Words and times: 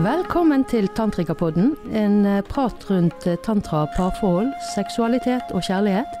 Velkommen 0.00 0.62
til 0.64 0.88
Tantrikapodden, 0.96 1.74
en 1.92 2.26
eh, 2.26 2.40
prat 2.48 2.86
rundt 2.90 3.26
eh, 3.26 3.36
tantra, 3.44 3.82
parforhold, 3.96 4.48
seksualitet 4.74 5.52
og 5.52 5.60
kjærlighet. 5.66 6.14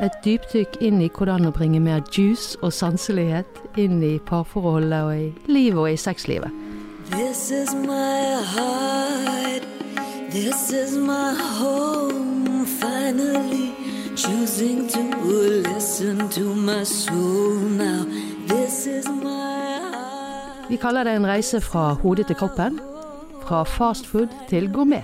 Et 0.00 0.16
dypdykk 0.24 0.78
inn 0.80 1.02
i 1.04 1.10
hvordan 1.12 1.44
å 1.44 1.52
bringe 1.52 1.82
mer 1.84 2.00
juice 2.16 2.56
og 2.64 2.72
sanselighet 2.72 3.60
inn 3.76 4.00
i 4.00 4.14
parforholdet 4.24 5.02
og 5.04 5.12
i 5.12 5.52
livet 5.52 5.82
og 5.82 5.90
i 5.92 6.00
sexlivet. 6.00 6.48
This 7.12 7.50
is 7.52 7.74
my 7.74 8.40
heart, 8.54 9.68
this 10.32 10.72
is 10.72 10.96
my 10.96 11.36
home. 11.60 12.64
Finally 12.80 13.74
choosing 14.16 14.88
to 14.88 15.04
listen 15.68 16.28
to 16.30 16.54
my 16.54 16.84
soul 16.84 17.52
now. 17.76 18.06
This 18.48 18.86
is 18.86 19.04
my 19.08 19.76
heart. 19.92 20.70
Vi 20.70 20.80
kaller 20.80 21.04
det 21.04 21.20
en 21.20 21.26
reise 21.26 21.60
fra 21.60 21.92
hodet 22.00 22.26
til 22.26 22.36
kroppen. 22.36 22.80
Fra 23.50 23.64
fast 23.66 24.06
food 24.06 24.28
til 24.46 24.68
gourmet. 24.70 25.02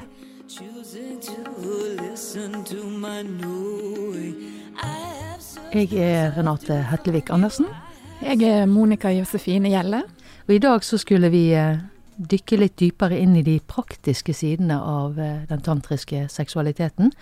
Jeg 5.75 5.89
er 5.99 6.37
Renate 6.37 6.77
Hetlevik 6.91 7.31
Andersen, 7.31 7.67
Jeg 8.23 8.43
er 8.43 8.67
Monica 8.67 9.09
Josefine 9.09 9.69
Gjelle. 9.69 10.03
og 10.49 10.55
i 10.55 10.59
dag 10.59 10.85
så 10.85 10.99
skulle 10.99 11.31
vi 11.31 11.55
eh, 11.55 11.79
dykke 12.31 12.57
litt 12.57 12.79
dypere 12.81 13.19
inn 13.19 13.37
i 13.37 13.43
de 13.43 13.59
praktiske 13.67 14.33
sidene 14.33 14.79
av 14.79 15.19
eh, 15.19 15.43
den 15.49 15.61
tantriske 15.61 16.29
seksualiteten. 16.29 17.13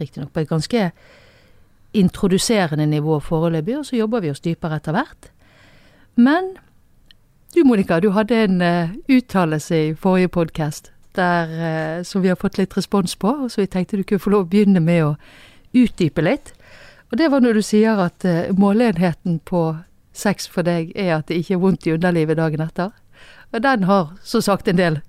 Riktignok 0.00 0.32
på 0.32 0.40
et 0.40 0.48
ganske 0.48 0.90
introduserende 1.92 2.86
nivå 2.86 3.20
foreløpig, 3.20 3.78
og 3.78 3.86
så 3.86 3.96
jobber 3.96 4.20
vi 4.20 4.30
oss 4.30 4.40
dypere 4.40 4.76
etter 4.80 4.92
hvert. 4.92 5.32
Men 6.16 6.56
du 7.54 7.64
Monica, 7.64 8.00
du 8.00 8.10
hadde 8.10 8.36
en 8.44 8.62
uh, 8.62 8.94
uttalelse 9.08 9.76
i 9.76 9.94
forrige 9.94 10.28
podkast 10.28 10.88
som 11.12 12.22
vi 12.22 12.30
har 12.30 12.38
fått 12.40 12.56
litt 12.56 12.72
respons 12.72 13.12
på, 13.20 13.28
og 13.28 13.50
så 13.52 13.60
vi 13.60 13.66
tenkte 13.68 13.98
du 14.00 14.02
kunne 14.08 14.22
få 14.24 14.30
lov 14.32 14.46
å 14.46 14.48
begynne 14.48 14.80
med 14.80 15.02
å 15.04 15.10
utdype 15.76 16.24
litt. 16.24 16.54
Og 17.12 17.18
det 17.20 17.26
var 17.28 17.44
når 17.44 17.58
du 17.58 17.62
sier 17.66 18.00
at 18.00 18.24
uh, 18.24 18.48
måleenheten 18.56 19.42
på 19.44 19.66
sex 20.16 20.48
for 20.48 20.64
deg 20.64 20.94
er 20.96 21.18
at 21.18 21.28
det 21.28 21.42
ikke 21.42 21.58
er 21.58 21.60
vondt 21.60 21.86
i 21.86 21.92
underlivet 21.92 22.40
dagen 22.40 22.64
etter. 22.64 22.94
Og 23.52 23.60
den 23.60 23.84
har 23.84 24.14
så 24.24 24.40
sagt 24.40 24.68
en 24.68 24.80
del 24.80 25.02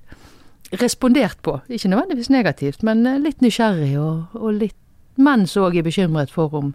respondert 0.81 1.39
på. 1.41 1.61
Ikke 1.69 1.91
nødvendigvis 1.91 2.31
negativt, 2.33 2.83
men 2.83 3.05
eh, 3.07 3.21
litt 3.21 3.39
nysgjerrig, 3.43 3.93
og, 4.01 4.35
og 4.35 4.59
litt 4.59 4.79
mens 5.15 5.53
som 5.55 5.69
òg 5.69 5.77
er 5.79 5.87
bekymret 5.87 6.33
for 6.33 6.51
om 6.57 6.73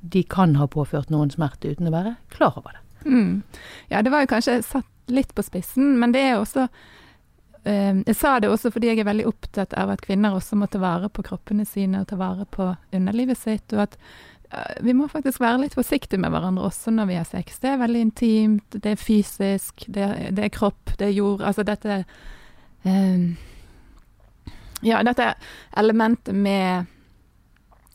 de 0.00 0.22
kan 0.24 0.56
ha 0.56 0.68
påført 0.70 1.12
noen 1.12 1.32
smerte 1.32 1.72
uten 1.74 1.90
å 1.90 1.94
være 1.94 2.16
klar 2.32 2.56
over 2.56 2.76
det. 2.76 2.82
Mm. 3.04 3.42
Ja, 3.90 4.00
det 4.00 4.12
var 4.12 4.24
jo 4.24 4.32
kanskje 4.32 4.60
satt 4.64 4.88
litt 5.06 5.34
på 5.34 5.42
spissen, 5.42 5.96
men 6.00 6.12
det 6.14 6.22
er 6.22 6.36
også 6.38 6.68
eh, 7.64 8.02
Jeg 8.06 8.16
sa 8.16 8.38
det 8.40 8.50
også 8.52 8.72
fordi 8.74 8.92
jeg 8.92 9.02
er 9.02 9.08
veldig 9.08 9.26
opptatt 9.30 9.74
av 9.78 9.94
at 9.94 10.04
kvinner 10.04 10.36
også 10.36 10.58
må 10.58 10.68
ta 10.70 10.80
vare 10.82 11.10
på 11.12 11.24
kroppene 11.26 11.66
sine 11.68 12.02
og 12.02 12.08
ta 12.10 12.18
vare 12.20 12.46
på 12.46 12.70
underlivet 12.94 13.40
sitt, 13.40 13.72
og 13.74 13.86
at 13.86 13.98
eh, 14.50 14.78
vi 14.86 14.96
må 14.96 15.08
faktisk 15.12 15.42
være 15.42 15.64
litt 15.64 15.76
forsiktige 15.78 16.20
med 16.22 16.34
hverandre 16.34 16.68
også 16.70 16.94
når 16.94 17.10
vi 17.10 17.18
har 17.20 17.28
sex. 17.28 17.58
Det 17.62 17.72
er 17.72 17.82
veldig 17.82 18.06
intimt, 18.08 18.78
det 18.78 18.94
er 18.94 19.00
fysisk, 19.00 19.86
det, 19.88 20.08
det 20.36 20.48
er 20.48 20.54
kropp, 20.54 20.96
det 20.98 21.10
er 21.10 21.18
jord. 21.18 21.44
Altså 21.44 21.66
dette 21.66 22.04
um, 22.84 23.34
Ja, 24.84 24.98
dette 25.00 25.30
elementet 25.80 26.36
med 26.36 26.90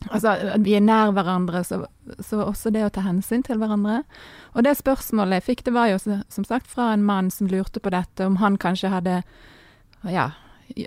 Altså 0.08 0.32
at 0.54 0.64
vi 0.64 0.74
er 0.78 0.84
nær 0.84 1.12
hverandre, 1.12 1.60
så, 1.66 1.82
så 2.24 2.40
også 2.46 2.72
det 2.72 2.86
å 2.86 2.92
ta 2.94 3.04
hensyn 3.04 3.44
til 3.44 3.60
hverandre. 3.60 4.00
Og 4.56 4.64
det 4.64 4.78
spørsmålet 4.78 5.40
jeg 5.40 5.48
fikk, 5.50 5.64
det 5.66 5.74
var 5.76 5.90
jo 5.92 5.98
som 6.00 6.46
sagt 6.48 6.70
fra 6.72 6.92
en 6.94 7.04
mann 7.04 7.28
som 7.34 7.50
lurte 7.50 7.82
på 7.82 7.92
dette, 7.92 8.24
om 8.24 8.40
han 8.40 8.56
kanskje 8.60 8.92
hadde 8.94 9.20
ja, 10.08 10.30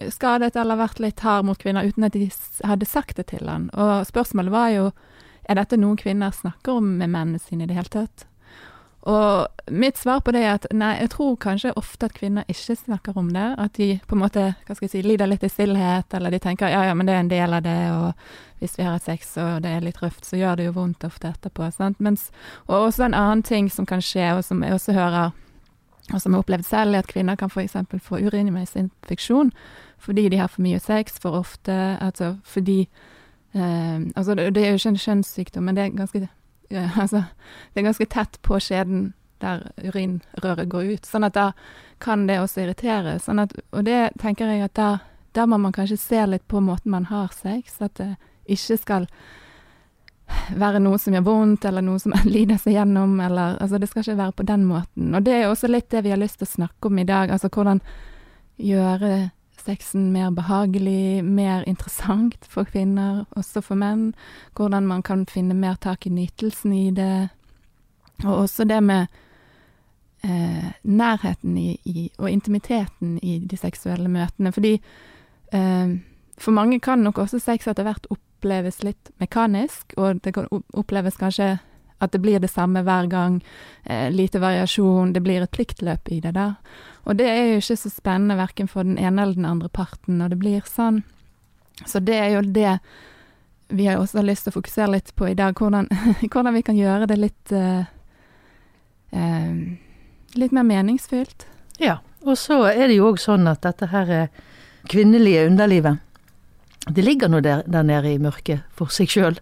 skadet 0.10 0.56
eller 0.58 0.82
vært 0.82 1.02
litt 1.04 1.22
hard 1.22 1.46
mot 1.46 1.60
kvinner 1.62 1.86
uten 1.86 2.08
at 2.08 2.18
de 2.18 2.30
hadde 2.66 2.90
sagt 2.90 3.22
det 3.22 3.30
til 3.36 3.50
han. 3.50 3.70
Og 3.78 4.08
spørsmålet 4.10 4.54
var 4.54 4.74
jo 4.74 4.92
er 5.44 5.60
dette 5.60 5.78
noe 5.78 6.00
kvinner 6.00 6.32
snakker 6.32 6.80
om 6.80 6.94
med 6.98 7.12
mennene 7.12 7.42
sine 7.42 7.66
i 7.66 7.70
det 7.70 7.78
hele 7.78 7.92
tatt. 7.92 8.26
Og 9.04 9.48
mitt 9.72 9.98
svar 9.98 10.22
på 10.24 10.32
det 10.32 10.46
er 10.46 10.54
at 10.56 10.66
nei, 10.72 10.94
jeg 11.02 11.10
tror 11.12 11.36
kanskje 11.44 11.74
ofte 11.80 12.08
at 12.08 12.16
kvinner 12.16 12.48
ikke 12.48 12.76
snakker 12.80 13.18
om 13.20 13.34
det. 13.36 13.48
At 13.60 13.76
de 13.76 13.98
på 14.08 14.16
en 14.16 14.22
måte 14.22 14.46
hva 14.64 14.76
skal 14.76 14.88
jeg 14.88 14.94
si, 14.94 15.02
lider 15.04 15.28
litt 15.28 15.44
i 15.44 15.52
stillhet, 15.52 16.14
eller 16.16 16.32
de 16.32 16.40
tenker 16.44 16.72
ja 16.72 16.86
ja, 16.88 16.94
men 16.96 17.10
det 17.10 17.16
er 17.16 17.24
en 17.26 17.32
del 17.32 17.56
av 17.58 17.66
det, 17.66 17.80
og 17.92 18.62
hvis 18.64 18.78
vi 18.80 18.86
har 18.88 18.96
hatt 18.96 19.08
sex 19.10 19.36
og 19.44 19.64
det 19.66 19.74
er 19.76 19.84
litt 19.84 20.00
røft, 20.00 20.24
så 20.24 20.40
gjør 20.40 20.60
det 20.60 20.68
jo 20.70 20.76
vondt 20.78 21.04
ofte 21.04 21.34
etterpå. 21.34 21.68
Sant? 21.76 22.00
Mens, 22.00 22.30
og 22.70 22.88
også 22.88 23.10
en 23.10 23.18
annen 23.20 23.44
ting 23.44 23.68
som 23.72 23.88
kan 23.90 24.04
skje, 24.04 24.30
og 24.38 24.46
som 24.48 24.64
jeg 24.64 24.78
også 24.78 24.96
hører, 24.96 25.34
og 26.14 26.22
som 26.22 26.32
jeg 26.32 26.38
har 26.38 26.46
opplevd 26.46 26.68
selv, 26.68 26.96
er 26.96 27.04
at 27.04 27.12
kvinner 27.12 27.40
kan 27.40 27.52
f.eks. 27.52 27.76
få 28.04 28.22
urinveisinfeksjon 28.24 29.52
fordi 30.04 30.26
de 30.28 30.36
har 30.36 30.50
for 30.52 30.60
mye 30.66 30.80
sex 30.84 31.16
for 31.24 31.38
ofte, 31.38 31.72
altså 32.04 32.34
fordi 32.44 32.90
eh, 33.56 34.00
Altså 34.16 34.36
det, 34.36 34.58
er 34.58 34.74
jo 34.74 34.80
ikke 34.82 34.90
en 34.90 34.98
kjønnssykdom, 35.00 35.64
men 35.64 35.78
det 35.78 35.84
er 35.84 35.94
ganske 35.96 36.28
altså, 37.04 37.26
det 37.74 37.82
er 37.82 37.90
ganske 37.90 38.10
tett 38.10 38.42
på 38.46 38.60
skjeden 38.62 39.12
der 39.44 39.66
urinrøret 39.84 40.70
går 40.72 40.94
ut. 40.96 41.08
Sånn 41.08 41.28
at 41.28 41.36
da 41.36 41.50
kan 42.04 42.28
det 42.28 42.40
også 42.40 42.64
irritere. 42.64 43.18
Sånn 43.20 43.42
at, 43.44 43.56
og 43.76 43.86
det 43.88 44.14
tenker 44.22 44.52
jeg 44.52 44.64
at 44.66 44.76
da, 44.80 44.90
da 45.36 45.48
må 45.50 45.60
man 45.60 45.76
kanskje 45.76 46.00
se 46.00 46.26
litt 46.30 46.48
på 46.52 46.62
måten 46.64 46.94
man 46.94 47.10
har 47.12 47.34
sex, 47.36 47.80
at 47.84 47.98
det 48.00 48.14
ikke 48.44 48.78
skal 48.80 49.08
være 50.56 50.80
noe 50.82 50.98
som 51.00 51.16
gjør 51.16 51.26
vondt, 51.28 51.68
eller 51.68 51.84
noe 51.86 52.00
som 52.02 52.16
lider 52.36 52.60
seg 52.62 52.78
gjennom, 52.78 53.20
eller 53.24 53.60
Altså, 53.62 53.80
det 53.80 53.92
skal 53.92 54.06
ikke 54.06 54.20
være 54.22 54.38
på 54.40 54.48
den 54.50 54.66
måten. 54.70 55.14
Og 55.14 55.24
det 55.26 55.38
er 55.38 55.48
også 55.50 55.70
litt 55.72 55.92
det 55.92 56.04
vi 56.06 56.14
har 56.14 56.22
lyst 56.22 56.40
til 56.42 56.50
å 56.50 56.56
snakke 56.56 56.90
om 56.90 57.00
i 57.00 57.08
dag. 57.08 57.34
Altså 57.34 57.52
hvordan 57.54 57.84
gjøre 58.64 59.32
sexen 59.64 60.12
mer 60.14 60.32
behagelig, 60.36 61.24
mer 61.24 61.64
interessant 61.70 62.46
for 62.50 62.68
kvinner, 62.70 63.24
også 63.38 63.64
for 63.64 63.80
menn. 63.80 64.12
Hvordan 64.58 64.88
man 64.88 65.04
kan 65.04 65.26
finne 65.30 65.56
mer 65.58 65.76
tak 65.82 66.08
i 66.08 66.14
nytelsen 66.14 66.74
i 66.74 66.92
det. 66.92 67.30
Og 68.24 68.44
også 68.46 68.68
det 68.70 68.80
med 68.84 69.08
eh, 70.24 70.72
nærheten 70.84 71.58
i, 71.58 71.78
i, 71.86 72.10
og 72.18 72.32
intimiteten 72.32 73.18
i 73.24 73.40
de 73.40 73.58
seksuelle 73.58 74.10
møtene. 74.10 74.52
Fordi 74.52 74.74
eh, 75.54 75.98
for 76.38 76.52
mange 76.52 76.80
kan 76.80 77.00
nok 77.00 77.18
også 77.18 77.40
sex 77.40 77.68
etter 77.68 77.88
hvert 77.88 78.08
oppleves 78.12 78.84
litt 78.84 79.12
mekanisk, 79.22 79.94
og 79.98 80.24
det 80.24 80.34
kan 80.36 80.48
oppleves 80.74 81.18
kanskje 81.20 81.58
at 82.04 82.14
det 82.14 82.22
blir 82.24 82.42
det 82.44 82.52
samme 82.52 82.84
hver 82.86 83.08
gang. 83.12 83.40
Eh, 83.84 84.10
lite 84.12 84.42
variasjon. 84.44 85.14
Det 85.14 85.24
blir 85.24 85.44
et 85.44 85.52
pliktløp 85.52 86.12
i 86.12 86.20
det 86.24 86.36
der. 86.38 86.56
Og 87.04 87.18
det 87.20 87.28
er 87.28 87.50
jo 87.52 87.62
ikke 87.62 87.80
så 87.80 87.92
spennende 87.92 88.38
verken 88.40 88.70
for 88.72 88.88
den 88.88 88.98
ene 88.98 89.24
eller 89.24 89.40
den 89.40 89.50
andre 89.50 89.70
parten 89.70 90.20
når 90.22 90.36
det 90.36 90.40
blir 90.44 90.70
sånn. 90.70 91.02
Så 91.86 92.00
det 92.00 92.20
er 92.20 92.30
jo 92.36 92.46
det 92.46 92.78
vi 93.74 93.88
har 93.88 93.98
også 93.98 94.22
lyst 94.22 94.46
til 94.46 94.54
å 94.54 94.60
fokusere 94.60 94.92
litt 94.94 95.12
på 95.18 95.28
i 95.32 95.38
dag. 95.38 95.58
Hvordan, 95.58 95.90
hvordan 96.32 96.54
vi 96.54 96.64
kan 96.66 96.78
gjøre 96.78 97.10
det 97.10 97.20
litt 97.20 97.56
eh, 97.56 97.90
eh, 99.12 99.56
Litt 100.34 100.50
mer 100.50 100.66
meningsfylt. 100.66 101.44
Ja, 101.78 102.00
og 102.26 102.40
så 102.42 102.64
er 102.72 102.88
det 102.90 102.96
jo 102.96 103.12
òg 103.12 103.20
sånn 103.22 103.46
at 103.46 103.62
dette 103.62 103.92
her 103.92 104.10
eh, 104.10 104.32
kvinnelige 104.90 105.44
underlivet, 105.46 106.00
det 106.90 107.06
ligger 107.06 107.30
nå 107.30 107.44
der, 107.46 107.62
der 107.70 107.86
nede 107.86 108.16
i 108.16 108.18
mørket 108.18 108.66
for 108.74 108.90
seg 108.90 109.12
sjøl, 109.14 109.38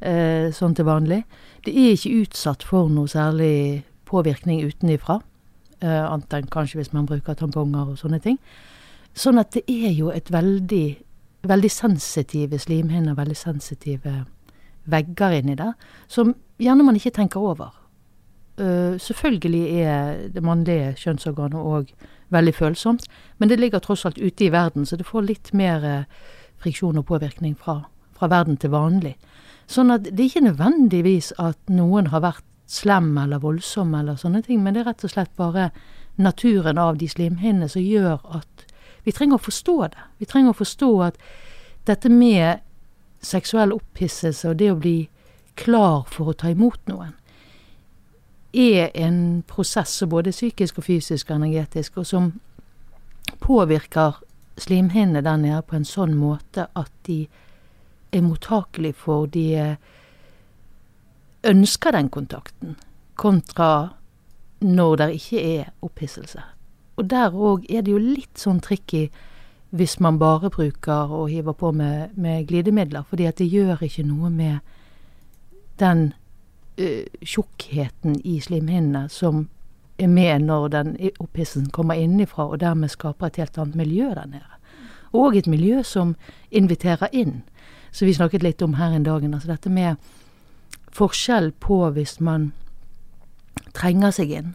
eh, 0.00 0.48
sånn 0.56 0.72
til 0.78 0.88
vanlig. 0.88 1.20
Det 1.64 1.74
er 1.76 1.96
ikke 1.96 2.22
utsatt 2.22 2.64
for 2.64 2.88
noe 2.92 3.08
særlig 3.10 3.84
påvirkning 4.08 4.64
utenifra, 4.66 5.20
Uh, 5.80 6.12
annet 6.12 6.34
enn 6.36 6.48
kanskje 6.52 6.76
hvis 6.76 6.90
man 6.92 7.06
bruker 7.08 7.32
tamponger 7.40 7.94
og 7.94 7.96
sånne 7.96 8.18
ting. 8.20 8.34
Sånn 9.16 9.40
at 9.40 9.54
det 9.54 9.62
er 9.64 9.94
jo 9.96 10.10
et 10.12 10.28
veldig, 10.28 10.84
veldig 11.48 11.70
sensitive 11.72 12.58
slimhinner, 12.60 13.16
veldig 13.16 13.36
sensitive 13.38 14.26
vegger 14.92 15.38
inni 15.38 15.56
der, 15.56 15.72
som 16.04 16.34
gjerne 16.60 16.84
man 16.84 16.98
ikke 17.00 17.14
tenker 17.16 17.40
over. 17.40 17.72
Uh, 18.60 19.00
selvfølgelig 19.00 19.62
er 19.80 20.20
det 20.34 20.44
mannlige 20.44 20.92
kjønnsorganet 21.00 21.56
òg 21.56 21.94
veldig 22.28 22.54
følsomt, 22.58 23.08
men 23.40 23.48
det 23.48 23.56
ligger 23.62 23.80
tross 23.80 24.04
alt 24.04 24.20
ute 24.20 24.50
i 24.50 24.52
verden, 24.52 24.84
så 24.84 25.00
det 25.00 25.08
får 25.08 25.30
litt 25.30 25.54
mer 25.56 25.86
uh, 26.04 26.28
friksjon 26.60 27.00
og 27.00 27.08
påvirkning 27.08 27.56
fra, 27.56 27.86
fra 28.20 28.28
verden 28.30 28.60
til 28.60 28.74
vanlig. 28.74 29.16
Sånn 29.70 29.92
at 29.94 30.06
det 30.06 30.18
er 30.18 30.28
ikke 30.28 30.48
nødvendigvis 30.48 31.32
at 31.40 31.58
noen 31.72 32.10
har 32.12 32.24
vært 32.24 32.44
slem 32.70 33.16
eller 33.18 33.42
voldsom 33.42 33.94
eller 33.98 34.18
sånne 34.20 34.44
ting, 34.46 34.62
men 34.62 34.74
det 34.74 34.84
er 34.84 34.92
rett 34.92 35.04
og 35.06 35.12
slett 35.14 35.32
bare 35.38 35.70
naturen 36.20 36.78
av 36.78 36.98
de 37.00 37.08
slimhinnene 37.10 37.68
som 37.70 37.82
gjør 37.82 38.20
at 38.36 38.66
vi 39.06 39.14
trenger 39.16 39.38
å 39.38 39.46
forstå 39.46 39.76
det. 39.94 40.02
Vi 40.20 40.28
trenger 40.28 40.52
å 40.52 40.58
forstå 40.60 40.90
at 41.06 41.16
dette 41.88 42.10
med 42.12 42.60
seksuell 43.24 43.72
opphisselse 43.74 44.50
og 44.50 44.60
det 44.60 44.70
å 44.72 44.78
bli 44.78 44.98
klar 45.60 46.04
for 46.08 46.30
å 46.30 46.36
ta 46.36 46.52
imot 46.52 46.80
noen, 46.90 47.16
er 48.52 48.90
en 48.98 49.42
prosess 49.46 49.92
som 50.00 50.10
både 50.10 50.32
psykisk 50.34 50.80
og 50.80 50.86
fysisk 50.88 51.30
og 51.30 51.36
energetisk, 51.36 52.00
og 52.02 52.06
som 52.06 52.32
påvirker 53.40 54.18
slimhinnene 54.60 55.22
der 55.22 55.38
nede 55.38 55.62
på 55.62 55.78
en 55.78 55.86
sånn 55.86 56.16
måte 56.18 56.66
at 56.74 56.90
de 57.06 57.22
er 58.12 58.22
mottakelig 58.22 58.94
for 58.94 59.26
de 59.26 59.46
eh, 59.54 59.76
ønsker 61.44 61.96
den 61.96 62.08
kontakten, 62.12 62.76
kontra 63.16 63.96
når 64.60 64.96
det 64.96 65.10
ikke 65.16 65.42
er 65.58 65.70
opphisselse. 65.82 66.42
Og 66.96 67.10
der 67.10 67.32
òg 67.32 67.64
er 67.70 67.82
det 67.82 67.94
jo 67.94 68.00
litt 68.02 68.40
sånn 68.40 68.60
tricky 68.60 69.08
hvis 69.70 70.00
man 70.02 70.18
bare 70.18 70.50
bruker 70.50 71.12
og 71.14 71.30
hiver 71.30 71.54
på 71.54 71.70
med, 71.72 72.16
med 72.18 72.46
glidemidler, 72.48 73.04
fordi 73.06 73.28
at 73.30 73.38
det 73.38 73.46
gjør 73.48 73.84
ikke 73.86 74.04
noe 74.04 74.30
med 74.30 74.58
den 75.80 76.10
ø, 76.78 77.04
tjukkheten 77.22 78.18
i 78.24 78.40
slimhinnene 78.42 79.06
som 79.08 79.46
er 80.00 80.10
med 80.10 80.48
når 80.48 80.68
den 80.74 80.96
opphisselsen 81.20 81.70
kommer 81.70 81.94
innenfra, 81.94 82.48
og 82.50 82.60
dermed 82.60 82.90
skaper 82.90 83.26
et 83.30 83.36
helt 83.36 83.58
annet 83.58 83.78
miljø 83.78 84.10
der 84.14 84.26
nede. 84.26 84.58
Og 85.12 85.36
et 85.36 85.46
miljø 85.46 85.82
som 85.82 86.14
inviterer 86.50 87.08
inn. 87.12 87.42
Så 87.90 88.06
vi 88.06 88.14
snakket 88.14 88.42
litt 88.42 88.62
om 88.62 88.74
her 88.78 88.94
en 88.94 89.06
dagen. 89.06 89.34
Altså 89.34 89.50
dette 89.52 89.70
med 89.70 89.96
forskjell 90.94 91.52
på 91.62 91.82
hvis 91.94 92.18
man 92.20 92.50
trenger 93.76 94.14
seg 94.14 94.32
inn, 94.34 94.54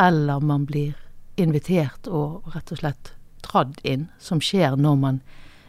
eller 0.00 0.40
man 0.40 0.64
blir 0.68 0.94
invitert 1.40 2.08
og 2.08 2.46
rett 2.54 2.72
og 2.72 2.80
slett 2.80 3.14
dradd 3.44 3.80
inn, 3.84 4.08
som 4.18 4.40
skjer 4.42 4.76
når 4.80 5.00
man 5.00 5.22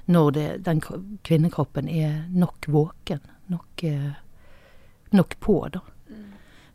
når 0.06 0.30
det, 0.32 0.50
den 0.66 0.82
kvinnekroppen 1.26 1.88
er 1.90 2.28
nok 2.30 2.68
våken, 2.70 3.20
nok, 3.50 3.84
eh, 3.84 4.12
nok 5.12 5.34
på, 5.42 5.56
da. 5.74 5.82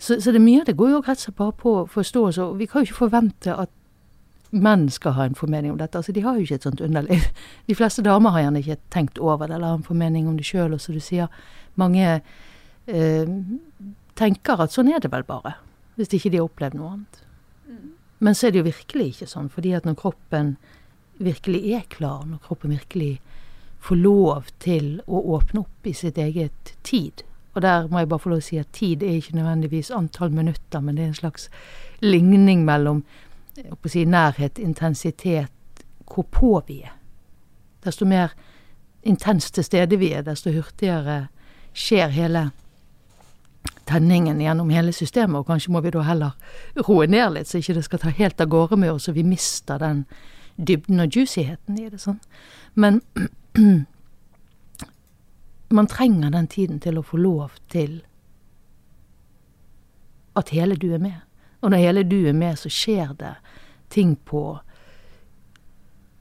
Så, 0.00 0.16
så 0.20 0.32
det 0.32 0.40
mye 0.40 0.62
av 0.62 0.66
det 0.66 0.74
går 0.80 0.90
jo 0.90 1.02
rett 1.04 1.20
og 1.20 1.26
slett 1.26 1.36
bare 1.38 1.54
på 1.60 1.74
forståelse, 1.92 2.42
og 2.42 2.58
vi 2.58 2.66
kan 2.66 2.82
jo 2.82 2.88
ikke 2.88 3.02
forvente 3.04 3.54
at 3.54 3.70
menn 4.50 4.88
skal 4.90 5.14
ha 5.16 5.24
en 5.28 5.38
formening 5.38 5.72
om 5.72 5.78
dette. 5.78 5.98
Altså, 5.98 6.12
de 6.12 6.24
har 6.24 6.36
jo 6.36 6.46
ikke 6.46 6.58
et 6.58 6.66
sånt 6.66 6.82
underliv. 6.84 7.26
De 7.68 7.76
fleste 7.78 8.02
damer 8.06 8.34
har 8.34 8.46
gjerne 8.46 8.62
ikke 8.64 8.78
tenkt 8.90 9.18
over 9.18 9.46
det, 9.46 9.56
eller 9.56 9.74
har 9.74 9.80
en 9.80 9.86
formening 9.86 10.28
om 10.28 10.36
det 10.36 10.46
sjøl, 10.48 10.74
og 10.74 10.82
som 10.82 10.96
du 10.96 11.00
sier, 11.04 11.30
mange 11.78 12.20
eh, 12.90 13.34
tenker 14.18 14.62
at 14.64 14.74
sånn 14.74 14.90
er 14.90 15.02
det 15.02 15.12
vel 15.12 15.24
bare, 15.28 15.54
hvis 15.96 16.12
ikke 16.16 16.32
de 16.32 16.40
har 16.40 16.48
opplevd 16.50 16.78
noe 16.78 16.92
annet. 16.96 17.20
Men 18.20 18.36
så 18.36 18.48
er 18.48 18.52
det 18.52 18.60
jo 18.60 18.68
virkelig 18.68 19.06
ikke 19.14 19.30
sånn, 19.30 19.48
fordi 19.52 19.72
at 19.78 19.86
når 19.88 19.96
kroppen 20.02 20.54
virkelig 21.20 21.60
er 21.76 21.86
klar, 21.92 22.26
når 22.28 22.42
kroppen 22.44 22.74
virkelig 22.74 23.14
får 23.80 23.96
lov 23.96 24.50
til 24.60 24.98
å 25.08 25.22
åpne 25.36 25.62
opp 25.62 25.88
i 25.88 25.94
sitt 25.96 26.18
eget 26.20 26.74
tid 26.84 27.24
Og 27.54 27.62
der 27.64 27.88
må 27.88 27.98
jeg 27.98 28.08
bare 28.12 28.22
få 28.22 28.30
lov 28.30 28.42
å 28.42 28.44
si 28.44 28.58
at 28.60 28.68
tid 28.76 29.02
er 29.02 29.16
ikke 29.18 29.34
nødvendigvis 29.34 29.88
antall 29.90 30.30
minutter, 30.30 30.80
men 30.84 30.94
det 30.94 31.02
er 31.02 31.08
en 31.10 31.16
slags 31.18 31.48
ligning 31.98 32.62
mellom 32.64 33.00
si, 33.86 34.04
nærhet, 34.04 34.58
intensitet, 34.58 35.50
hvor 36.06 36.26
på 36.30 36.62
vi 36.66 36.80
er. 36.82 36.96
Desto 37.84 38.04
mer 38.06 38.32
intenst 39.02 39.54
til 39.54 39.64
stede 39.64 39.98
vi 39.98 40.12
er, 40.12 40.22
desto 40.22 40.52
hurtigere 40.52 41.26
skjer 41.72 42.08
hele 42.08 42.50
tenningen 43.90 44.40
gjennom 44.40 44.70
hele 44.70 44.92
systemet, 44.92 45.38
og 45.40 45.46
kanskje 45.46 45.72
må 45.72 45.80
vi 45.80 45.92
da 45.94 46.02
heller 46.06 46.36
roe 46.86 47.06
ned 47.10 47.34
litt, 47.34 47.48
så 47.48 47.58
ikke 47.58 47.78
det 47.78 47.86
skal 47.86 48.02
ta 48.02 48.12
helt 48.14 48.40
av 48.40 48.50
gårde 48.52 48.78
med 48.80 48.92
oss, 48.92 49.08
og 49.08 49.16
vi 49.16 49.24
mister 49.26 49.80
den 49.82 50.04
dybden 50.56 51.00
og 51.00 51.16
juicyheten 51.16 51.78
i 51.80 51.88
det. 51.88 52.00
sånn. 52.00 52.20
Men 52.74 53.00
man 55.78 55.86
trenger 55.90 56.30
den 56.30 56.46
tiden 56.46 56.80
til 56.80 56.98
å 56.98 57.06
få 57.06 57.16
lov 57.20 57.56
til 57.72 58.00
at 60.38 60.52
hele 60.54 60.76
du 60.76 60.92
er 60.94 61.02
med. 61.02 61.18
Og 61.60 61.70
når 61.70 61.76
hele 61.76 62.02
du 62.02 62.18
er 62.28 62.36
med, 62.36 62.58
så 62.58 62.68
skjer 62.72 63.14
det 63.18 63.34
ting 63.90 64.16
på 64.24 64.60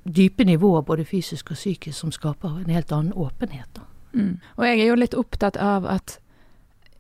dype 0.04 0.44
nivåer, 0.44 0.82
både 0.82 1.06
fysisk 1.06 1.52
og 1.52 1.60
psykisk, 1.60 2.00
som 2.00 2.12
skaper 2.12 2.58
en 2.58 2.74
helt 2.74 2.92
annen 2.92 3.14
åpenhet. 3.14 3.70
da. 3.76 3.82
Mm. 4.14 4.40
Og 4.56 4.66
jeg 4.66 4.80
er 4.80 4.88
jo 4.88 4.98
litt 4.98 5.14
opptatt 5.14 5.58
av 5.58 5.86
at 5.86 6.20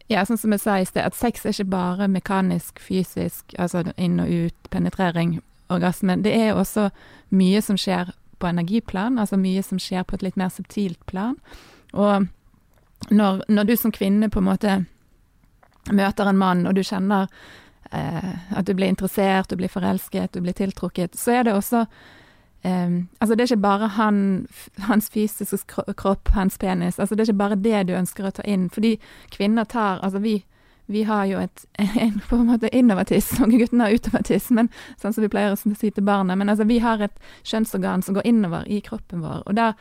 ja, 0.09 0.23
sånn 0.25 0.39
som 0.41 0.53
jeg 0.53 0.63
sa 0.63 0.79
i 0.79 0.87
sted, 0.89 1.05
at 1.05 1.17
sex 1.17 1.45
er 1.45 1.53
ikke 1.53 1.69
bare 1.69 2.07
mekanisk, 2.09 2.79
fysisk, 2.81 3.53
altså 3.61 3.83
inn 3.97 4.17
og 4.21 4.29
ut, 4.29 4.69
penetrering, 4.73 5.37
orgasme. 5.69 6.15
Det 6.25 6.33
er 6.33 6.57
også 6.57 6.89
mye 7.29 7.61
som 7.61 7.77
skjer 7.77 8.09
på 8.41 8.49
energiplan, 8.49 9.19
altså 9.19 9.37
mye 9.37 9.61
som 9.63 9.79
skjer 9.81 10.07
på 10.07 10.17
et 10.17 10.25
litt 10.25 10.39
mer 10.39 10.49
subtilt 10.49 11.01
plan. 11.05 11.37
Og 11.93 12.25
når, 13.13 13.43
når 13.47 13.69
du 13.69 13.75
som 13.77 13.93
kvinne 13.93 14.31
på 14.33 14.41
en 14.41 14.49
måte 14.49 14.79
møter 15.93 16.29
en 16.29 16.41
mann, 16.41 16.65
og 16.67 16.75
du 16.75 16.81
kjenner 16.83 17.29
at 17.91 18.67
du 18.67 18.73
blir 18.73 18.87
interessert, 18.87 19.49
du 19.49 19.55
blir 19.55 19.71
forelsket, 19.71 20.33
du 20.33 20.41
blir 20.41 20.53
tiltrukket, 20.53 21.15
så 21.17 21.39
er 21.39 21.47
det 21.47 21.55
også 21.57 21.85
eh, 22.61 22.99
altså 23.19 23.35
det 23.35 23.43
er 23.43 23.47
ikke 23.49 23.63
bare 23.63 23.87
han, 23.95 24.47
hans 24.85 25.09
fysiske 25.09 25.95
kropp, 25.97 26.29
hans 26.35 26.57
penis, 26.57 26.99
altså 26.99 27.15
det 27.15 27.23
er 27.23 27.31
ikke 27.31 27.43
bare 27.43 27.59
det 27.63 27.87
du 27.89 27.95
ønsker 27.97 28.27
å 28.27 28.33
ta 28.35 28.45
inn, 28.45 28.69
fordi 28.69 28.97
kvinner 29.33 29.65
tar, 29.65 30.03
altså 30.05 30.21
vi, 30.21 30.35
vi 30.85 31.03
har 31.09 31.25
jo 31.29 31.39
et, 31.41 31.65
en 32.05 32.19
på 32.29 32.37
en 32.37 32.51
måte 32.51 32.69
innovatis, 32.75 33.31
og 33.41 33.55
guttene 33.55 33.87
har 33.87 33.97
utovatiss, 33.97 34.51
men 34.51 34.69
sånn 35.01 35.15
som 35.15 35.25
vi 35.25 35.31
pleier 35.31 35.55
å 35.55 35.59
si 35.59 35.89
til 35.89 36.05
barna, 36.05 36.37
men 36.37 36.49
altså 36.49 36.67
vi 36.69 36.81
har 36.83 37.01
et 37.01 37.17
kjønnsorgan 37.41 38.05
som 38.05 38.19
går 38.19 38.29
innover 38.29 38.69
i 38.69 38.83
kroppen 38.85 39.25
vår, 39.25 39.41
og 39.47 39.57
da 39.57 39.73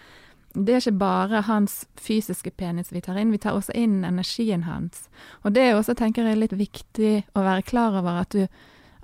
det 0.66 0.74
er 0.74 0.80
ikke 0.82 0.98
bare 0.98 1.42
hans 1.46 1.84
fysiske 2.00 2.50
penis 2.56 2.92
vi 2.92 3.00
tar 3.04 3.18
inn, 3.20 3.30
vi 3.34 3.38
tar 3.38 3.52
også 3.58 3.74
inn 3.76 4.04
energien 4.04 4.62
hans. 4.64 5.08
Og 5.44 5.52
det 5.52 5.62
er 5.68 5.76
også, 5.78 5.94
tenker 5.94 6.24
jeg, 6.26 6.38
litt 6.40 6.56
viktig 6.56 7.12
å 7.34 7.44
være 7.44 7.62
klar 7.68 7.98
over 8.00 8.22
at 8.22 8.30
du, 8.34 8.46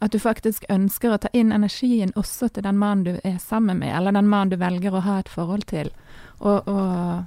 at 0.01 0.13
du 0.13 0.19
faktisk 0.19 0.65
ønsker 0.73 1.13
å 1.15 1.19
ta 1.19 1.29
inn 1.33 1.53
energien 1.53 2.13
også 2.17 2.49
til 2.55 2.65
den 2.67 2.79
mannen 2.81 3.05
du 3.05 3.21
er 3.25 3.39
sammen 3.39 3.79
med, 3.79 3.95
eller 3.97 4.13
den 4.13 4.29
mannen 4.29 4.51
du 4.51 4.57
velger 4.61 4.95
å 4.95 5.05
ha 5.07 5.19
et 5.21 5.29
forhold 5.29 5.67
til. 5.71 5.93
Og, 6.41 6.67
og 6.69 7.25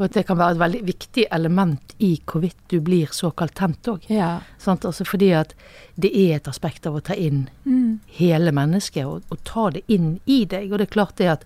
Og 0.00 0.04
at 0.06 0.14
det 0.16 0.22
kan 0.26 0.38
være 0.38 0.54
et 0.54 0.60
veldig 0.60 0.78
viktig 0.86 1.24
element 1.30 1.90
i 2.00 2.14
hvorvidt 2.24 2.56
du 2.72 2.78
blir 2.80 3.10
såkalt 3.12 3.52
tent 3.54 3.84
òg. 3.88 4.06
ja. 4.08 4.40
Altså 4.66 5.04
fordi 5.04 5.28
at 5.36 5.52
det 6.00 6.10
er 6.16 6.36
et 6.36 6.48
aspekt 6.48 6.86
av 6.86 6.94
å 6.96 7.00
ta 7.04 7.12
inn 7.14 7.50
Mm. 7.64 8.00
hele 8.06 8.50
mennesket, 8.52 9.04
og, 9.04 9.22
og 9.30 9.44
ta 9.44 9.68
det 9.70 9.82
inn 9.88 10.18
i 10.26 10.44
deg. 10.46 10.72
Og 10.72 10.78
det 10.78 10.86
er 10.88 10.94
klart 10.94 11.16
det 11.16 11.28
at 11.28 11.44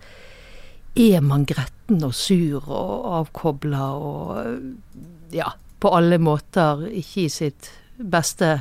er 0.95 1.21
man 1.25 1.45
gretten 1.49 2.05
og 2.07 2.15
sur 2.15 2.69
og 2.71 3.09
avkobla 3.21 3.87
og 3.99 5.35
ja, 5.35 5.51
på 5.83 5.91
alle 5.97 6.21
måter 6.23 6.87
ikke 6.91 7.27
i 7.27 7.33
sitt 7.33 7.71
beste 7.99 8.61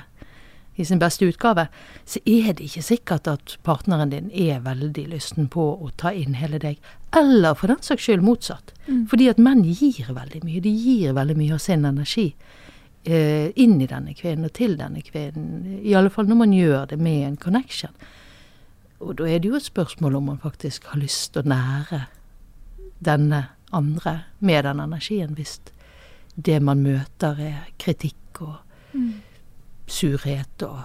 i 0.76 0.86
sin 0.86 1.00
beste 1.00 1.28
utgave, 1.30 1.68
så 2.06 2.20
er 2.26 2.56
det 2.58 2.66
ikke 2.66 2.82
sikkert 2.82 3.28
at 3.30 3.58
partneren 3.66 4.10
din 4.10 4.32
er 4.34 4.64
veldig 4.66 5.06
lysten 5.12 5.46
på 5.52 5.62
å 5.62 5.92
ta 6.02 6.10
inn 6.18 6.34
hele 6.40 6.58
deg. 6.58 6.80
Eller 7.14 7.54
for 7.54 7.70
den 7.70 7.84
saks 7.86 8.08
skyld 8.08 8.26
motsatt. 8.26 8.74
Mm. 8.88 9.04
Fordi 9.12 9.30
at 9.30 9.42
menn 9.42 9.62
gir 9.68 10.10
veldig 10.10 10.42
mye. 10.42 10.64
De 10.66 10.74
gir 10.74 11.14
veldig 11.14 11.38
mye 11.38 11.54
av 11.54 11.62
sin 11.62 11.86
energi 11.86 12.26
eh, 13.06 13.54
inn 13.54 13.78
i 13.82 13.90
denne 13.90 14.16
kvinnen 14.18 14.50
og 14.50 14.56
til 14.58 14.74
denne 14.80 15.06
kvinnen. 15.06 15.78
I 15.86 15.94
alle 16.00 16.10
fall 16.14 16.26
når 16.32 16.42
man 16.42 16.58
gjør 16.58 16.90
det 16.90 16.98
med 16.98 17.28
en 17.28 17.38
connection. 17.38 17.94
Og 19.04 19.18
da 19.20 19.30
er 19.30 19.44
det 19.44 19.52
jo 19.52 19.60
et 19.60 19.70
spørsmål 19.70 20.18
om 20.18 20.30
man 20.32 20.42
faktisk 20.42 20.90
har 20.90 21.02
lyst 21.04 21.36
til 21.36 21.44
å 21.44 21.54
nære 21.54 22.06
denne 23.04 23.46
andre 23.74 24.20
med 24.40 24.66
den 24.66 24.80
energien, 24.84 25.34
hvis 25.38 25.60
det 26.36 26.60
man 26.64 26.84
møter 26.86 27.40
er 27.40 27.66
kritikk 27.82 28.42
og 28.42 28.60
Mm. 28.94 29.14
surhet 29.88 30.62
og 30.62 30.82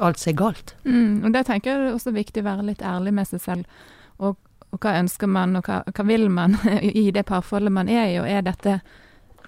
alt 0.00 0.18
som 0.18 0.30
er 0.30 0.36
galt. 0.36 0.74
Mm, 0.84 1.24
og 1.24 1.32
det 1.34 1.42
tenker 1.46 1.70
jeg 1.70 1.80
er 1.80 1.92
også 1.92 2.12
viktig 2.16 2.40
å 2.40 2.46
være 2.46 2.64
litt 2.64 2.80
ærlig 2.82 3.12
med 3.12 3.28
seg 3.28 3.42
selv. 3.44 3.82
Og, 4.18 4.38
og 4.72 4.80
hva 4.80 4.94
ønsker 5.02 5.28
man, 5.28 5.52
og 5.56 5.68
hva, 5.68 5.82
hva 5.84 6.06
vil 6.08 6.30
man 6.32 6.56
i 7.02 7.10
det 7.12 7.26
parforholdet 7.28 7.72
man 7.76 7.88
er 7.92 8.06
i, 8.08 8.18
og 8.22 8.28
er 8.28 8.46
dette 8.46 8.78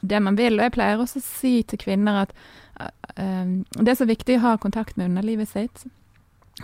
det 0.02 0.20
man 0.20 0.36
vil? 0.36 0.58
Og 0.58 0.66
jeg 0.66 0.74
pleier 0.76 1.00
også 1.00 1.22
å 1.22 1.24
si 1.24 1.54
til 1.62 1.80
kvinner 1.80 2.26
at 2.26 2.36
eh, 3.16 3.56
det 3.80 3.94
er 3.94 4.00
så 4.02 4.08
viktig 4.08 4.36
å 4.36 4.44
ha 4.44 4.56
kontakt 4.60 5.00
med 5.00 5.08
underlivet 5.08 5.48
sitt. 5.48 5.86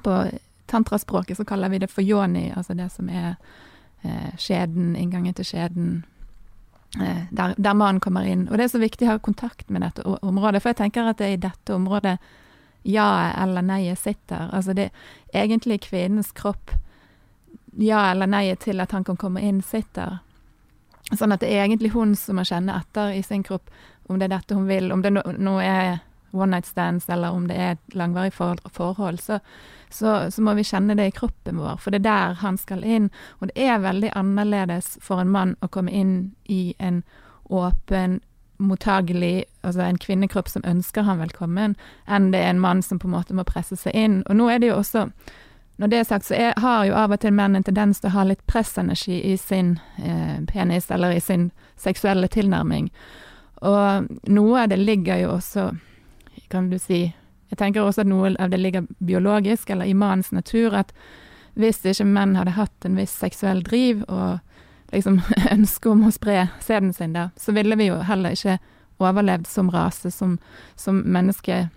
På 0.05 0.27
tantraspråket 0.69 1.41
så 1.41 1.49
kaller 1.49 1.73
vi 1.73 1.81
det 1.81 1.89
for 1.89 2.05
yoni, 2.05 2.51
altså 2.53 2.77
det 2.77 2.91
som 2.93 3.09
er 3.09 3.39
skjeden, 4.39 4.95
inngangen 4.97 5.35
til 5.35 5.47
skjeden. 5.49 6.05
Eh, 6.97 7.25
der, 7.31 7.55
der 7.57 7.75
mannen 7.75 8.01
kommer 8.01 8.25
inn. 8.25 8.49
Og 8.49 8.57
det 8.57 8.65
er 8.65 8.73
så 8.73 8.81
viktig 8.81 9.09
å 9.09 9.15
ha 9.15 9.19
kontakt 9.21 9.69
med 9.71 9.85
dette 9.85 10.05
området, 10.05 10.63
for 10.63 10.73
jeg 10.73 10.81
tenker 10.83 11.11
at 11.11 11.21
det 11.21 11.27
er 11.27 11.37
i 11.37 11.43
dette 11.43 11.75
området 11.75 12.17
ja 12.89 13.09
eller 13.43 13.63
nei 13.63 13.83
sitter. 13.99 14.49
Altså 14.55 14.73
det 14.73 14.89
er 14.89 15.43
egentlig 15.45 15.83
kvinnens 15.89 16.33
kropp 16.33 16.73
ja 17.79 18.09
eller 18.11 18.27
nei 18.27 18.47
til 18.57 18.81
at 18.81 18.95
han 18.97 19.05
kan 19.05 19.19
komme 19.21 19.43
inn, 19.45 19.61
sitter. 19.63 20.19
Sånn 21.13 21.33
at 21.33 21.45
det 21.45 21.53
er 21.53 21.67
egentlig 21.67 21.93
hun 21.93 22.17
som 22.17 22.41
må 22.41 22.47
kjenne 22.49 22.79
etter 22.81 23.13
i 23.17 23.23
sin 23.23 23.45
kropp 23.45 23.69
om 24.09 24.19
det 24.19 24.29
er 24.29 24.39
dette 24.39 24.57
hun 24.57 24.69
vil, 24.69 24.89
om 24.93 25.03
det 25.05 25.13
nå, 25.13 25.23
nå 25.37 25.59
er 25.61 25.99
one 26.31 26.51
night 26.57 26.67
stands 26.67 27.09
eller 27.09 27.31
om 27.31 27.49
det 27.49 27.57
er 27.57 27.71
et 27.77 27.95
langvarig 27.95 28.33
forhold, 28.33 29.21
så, 29.21 29.39
så, 29.91 30.31
så 30.31 30.43
må 30.43 30.55
vi 30.55 30.67
kjenne 30.67 30.97
det 30.99 31.09
i 31.09 31.17
kroppen 31.17 31.59
vår, 31.59 31.77
for 31.81 31.95
det 31.95 32.03
er 32.03 32.09
der 32.09 32.39
han 32.43 32.59
skal 32.59 32.85
inn. 32.85 33.11
Og 33.41 33.51
det 33.51 33.69
er 33.69 33.83
veldig 33.83 34.13
annerledes 34.19 34.97
for 35.03 35.23
en 35.23 35.33
mann 35.33 35.57
å 35.61 35.71
komme 35.73 35.93
inn 35.95 36.15
i 36.45 36.75
en 36.79 37.03
åpen, 37.45 38.21
mottagelig, 38.59 39.45
altså 39.63 39.85
en 39.87 40.01
kvinnekropp 40.03 40.49
som 40.51 40.65
ønsker 40.67 41.07
han 41.07 41.21
velkommen, 41.23 41.77
enn 42.07 42.33
det 42.33 42.41
er 42.43 42.51
en 42.51 42.65
mann 42.65 42.83
som 42.83 42.99
på 42.99 43.07
en 43.07 43.15
måte 43.15 43.37
må 43.37 43.47
presse 43.47 43.79
seg 43.79 43.95
inn. 43.95 44.23
Og 44.27 44.41
nå 44.41 44.49
er 44.51 44.59
det 44.59 44.73
jo 44.73 44.81
også 44.81 45.09
når 45.79 45.89
det 45.89 45.99
er 45.99 46.07
sagt, 46.09 46.27
så 46.27 46.35
er, 46.35 46.57
har 46.59 46.87
jo 46.89 46.95
av 46.99 47.13
og 47.15 47.21
til 47.23 47.31
menn 47.39 47.55
en 47.55 47.63
tendens 47.63 48.01
til 48.03 48.11
å 48.11 48.17
ha 48.17 48.25
litt 48.27 48.41
pressenergi 48.51 49.21
i 49.31 49.37
sin 49.39 49.77
eh, 50.03 50.41
penis, 50.51 50.89
eller 50.91 51.15
i 51.15 51.21
sin 51.23 51.53
seksuelle 51.79 52.27
tilnærming. 52.35 52.89
Og 53.63 54.09
noe 54.27 54.65
av 54.65 54.73
det 54.73 54.81
ligger 54.83 55.23
jo 55.23 55.37
også, 55.37 55.69
kan 56.49 56.71
du 56.71 56.79
si 56.79 57.15
Jeg 57.49 57.57
tenker 57.57 57.81
også 57.81 58.03
at 58.03 58.09
noe 58.11 58.35
av 58.37 58.51
det 58.53 58.59
ligger 58.61 58.85
biologisk, 59.01 59.71
eller 59.73 59.89
i 59.89 59.95
mannens 59.97 60.29
natur, 60.37 60.75
at 60.77 60.93
hvis 61.57 61.81
ikke 61.81 62.05
menn 62.05 62.37
hadde 62.37 62.51
hatt 62.59 62.85
en 62.85 62.99
viss 62.99 63.15
seksuell 63.17 63.63
driv 63.65 64.03
og 64.05 64.39
liksom 64.93 65.23
ønske 65.57 65.89
om 65.89 66.05
å 66.05 66.13
spre 66.13 66.49
sæden 66.61 66.93
sin, 66.93 67.17
da, 67.17 67.31
så 67.41 67.53
ville 67.57 67.77
vi 67.81 67.87
jo 67.89 67.97
heller 68.05 68.37
ikke 68.37 68.59
overlevd 69.01 69.47
som 69.49 69.71
rase, 69.73 70.11
som, 70.13 70.39
som 70.77 71.03
menneskeenhet. 71.09 71.71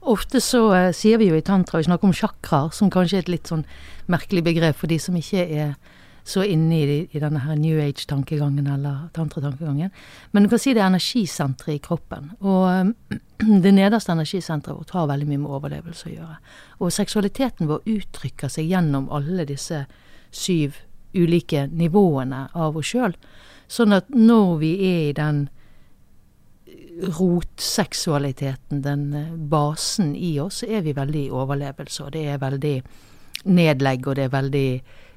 Ofte 0.00 0.40
så 0.40 0.72
uh, 0.72 0.92
sier 0.96 1.18
vi 1.20 1.28
jo 1.28 1.36
i 1.36 1.44
tantra, 1.44 1.78
vi 1.78 1.84
snakker 1.90 2.08
om 2.08 2.16
chakraer, 2.16 2.70
som 2.72 2.90
kanskje 2.92 3.16
er 3.18 3.22
et 3.26 3.34
litt 3.34 3.46
sånn 3.50 3.64
merkelig 4.10 4.42
begrep 4.48 4.76
for 4.80 4.88
de 4.88 4.98
som 5.02 5.16
ikke 5.20 5.44
er 5.44 5.74
så 6.24 6.44
inne 6.44 6.78
i, 6.80 6.98
i 7.10 7.22
denne 7.22 7.42
her 7.44 7.56
New 7.58 7.80
Age-tankegangen 7.80 8.66
eller 8.70 9.08
tantratankegangen. 9.16 9.90
Men 10.30 10.42
du 10.42 10.50
kan 10.52 10.62
si 10.62 10.74
det 10.74 10.82
er 10.82 10.90
energisenteret 10.90 11.74
i 11.74 11.82
kroppen. 11.84 12.32
Og 12.40 12.66
eh, 12.70 13.18
det 13.64 13.74
nederste 13.74 14.14
energisenteret 14.14 14.78
vårt 14.78 14.94
har 14.96 15.08
veldig 15.10 15.28
mye 15.30 15.42
med 15.44 15.56
overlevelse 15.58 16.10
å 16.10 16.14
gjøre. 16.14 16.38
Og 16.80 16.94
seksualiteten 16.94 17.70
vår 17.70 17.86
uttrykker 17.96 18.52
seg 18.52 18.70
gjennom 18.70 19.10
alle 19.12 19.48
disse 19.48 19.84
syv 20.30 20.82
ulike 21.14 21.66
nivåene 21.66 22.46
av 22.54 22.76
oss 22.78 22.92
sjøl. 22.92 23.16
Sånn 23.70 23.94
at 23.94 24.10
når 24.14 24.52
vi 24.60 24.74
er 24.86 25.00
i 25.08 25.16
den 25.16 25.48
rotseksualiteten, 27.00 28.82
den 28.82 29.14
eh, 29.14 29.34
basen 29.34 30.14
i 30.16 30.40
oss, 30.40 30.60
så 30.60 30.66
er 30.66 30.82
vi 30.84 30.96
veldig 30.96 31.26
i 31.26 31.30
overlevelse. 31.32 32.04
Og 32.04 32.12
det 32.14 32.26
er 32.28 32.42
veldig 32.42 32.76
nedlegg, 33.50 34.06
og 34.06 34.18
det 34.18 34.26
er 34.26 34.34
veldig 34.34 34.70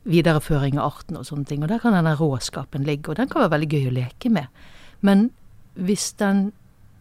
videreføring 0.04 0.80
av 0.80 0.92
arten 0.92 1.20
og 1.20 1.28
sånne 1.28 1.48
ting. 1.48 1.64
Og 1.64 1.72
der 1.72 1.82
kan 1.84 1.96
denne 1.96 2.16
råskapen 2.20 2.84
ligge, 2.88 3.12
og 3.12 3.20
den 3.20 3.30
kan 3.32 3.44
være 3.44 3.56
veldig 3.56 3.70
gøy 3.72 3.88
å 3.90 3.96
leke 4.00 4.32
med. 4.34 4.66
Men 5.02 5.30
hvis 5.74 6.12
den 6.20 6.52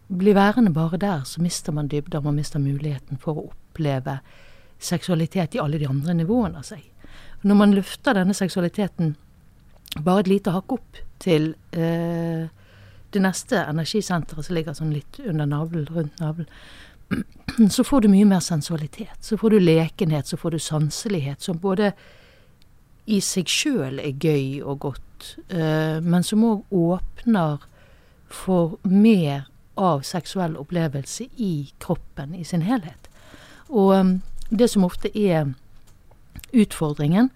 blir 0.07 0.37
værende 0.37 0.73
bare 0.73 0.97
der, 0.97 1.23
så 1.25 1.41
mister 1.41 1.73
man 1.75 1.89
dybder, 1.91 2.21
man 2.21 2.37
mister 2.37 2.59
muligheten 2.59 3.19
for 3.21 3.37
å 3.37 3.47
oppleve 3.51 4.19
seksualitet 4.83 5.55
i 5.55 5.61
alle 5.63 5.79
de 5.79 5.87
andre 5.87 6.15
nivåene 6.17 6.59
av 6.59 6.67
seg. 6.67 6.83
Når 7.43 7.59
man 7.59 7.75
løfter 7.75 8.15
denne 8.15 8.35
seksualiteten 8.35 9.15
bare 10.03 10.23
et 10.23 10.31
lite 10.31 10.53
hakk 10.53 10.75
opp 10.75 10.99
til 11.23 11.53
eh, 11.75 12.47
det 13.13 13.21
neste 13.21 13.61
energisenteret 13.69 14.47
som 14.47 14.55
ligger 14.55 14.75
sånn 14.77 14.93
litt 14.93 15.19
under 15.23 15.47
navlen, 15.49 15.85
rundt 15.91 16.19
navlen, 16.23 16.49
så 17.75 17.85
får 17.85 18.03
du 18.03 18.09
mye 18.11 18.27
mer 18.27 18.43
sensualitet. 18.43 19.19
Så 19.21 19.37
får 19.37 19.53
du 19.53 19.59
lekenhet, 19.59 20.27
så 20.27 20.39
får 20.39 20.55
du 20.55 20.59
sanselighet, 20.59 21.41
som 21.41 21.59
både 21.61 21.93
i 23.05 23.19
seg 23.23 23.49
sjøl 23.51 23.99
er 23.99 24.15
gøy 24.15 24.61
og 24.63 24.79
godt, 24.87 25.35
eh, 25.49 25.99
men 26.03 26.23
som 26.23 26.43
òg 26.47 26.63
åpner 26.71 27.63
for 28.33 28.77
mer 28.83 29.49
av 29.77 30.03
seksuell 30.07 30.55
opplevelse 30.59 31.27
i 31.37 31.73
kroppen 31.83 32.35
i 32.35 32.43
sin 32.47 32.63
helhet. 32.63 33.09
Og 33.69 33.95
eh, 33.97 34.13
det 34.49 34.69
som 34.71 34.85
ofte 34.87 35.11
er 35.17 35.53
utfordringen, 36.53 37.31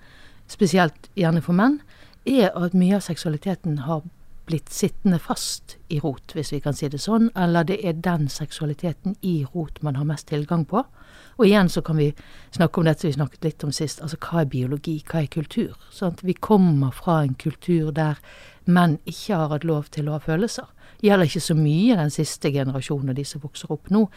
spesielt 0.47 1.09
gjerne 1.17 1.41
for 1.43 1.57
menn, 1.57 1.81
er 2.27 2.51
at 2.55 2.75
mye 2.75 2.99
av 2.99 3.03
seksualiteten 3.03 3.81
har 3.87 4.03
blitt 4.47 4.71
sittende 4.73 5.19
fast 5.19 5.75
i 5.91 5.99
rot, 5.99 6.31
hvis 6.35 6.53
vi 6.53 6.61
kan 6.63 6.75
si 6.75 6.87
det 6.91 7.01
sånn, 7.03 7.29
eller 7.35 7.67
det 7.67 7.77
er 7.85 7.97
den 8.03 8.29
seksualiteten 8.31 9.17
i 9.21 9.41
rot 9.53 9.81
man 9.85 9.99
har 9.99 10.07
mest 10.07 10.29
tilgang 10.31 10.63
på. 10.67 10.85
Og 11.37 11.45
igjen 11.45 11.69
så 11.69 11.83
kan 11.85 11.99
vi 11.99 12.13
snakke 12.55 12.79
om 12.79 12.87
dette 12.87 13.05
vi 13.05 13.13
snakket 13.13 13.43
litt 13.45 13.65
om 13.67 13.73
sist, 13.75 14.01
altså 14.01 14.17
hva 14.23 14.41
er 14.41 14.51
biologi, 14.51 14.95
hva 15.05 15.21
er 15.21 15.29
kultur? 15.33 15.75
Sant? 15.93 16.23
vi 16.23 16.33
kommer 16.33 16.95
fra 16.95 17.21
en 17.25 17.35
kultur 17.35 17.91
der 17.91 18.21
menn 18.65 18.97
ikke 19.05 19.35
har 19.35 19.53
hatt 19.53 19.67
lov 19.67 19.91
til 19.93 20.09
å 20.09 20.17
ha 20.17 20.23
følelser. 20.23 20.65
Det 20.97 21.11
gjelder 21.11 21.29
ikke 21.29 21.45
så 21.45 21.57
mye 21.57 21.99
den 21.99 22.13
siste 22.13 22.51
generasjonen 22.51 23.13
og 23.13 23.19
de 23.19 23.25
som 23.27 23.43
vokser 23.43 23.71
opp 23.73 23.91
nå, 23.93 24.07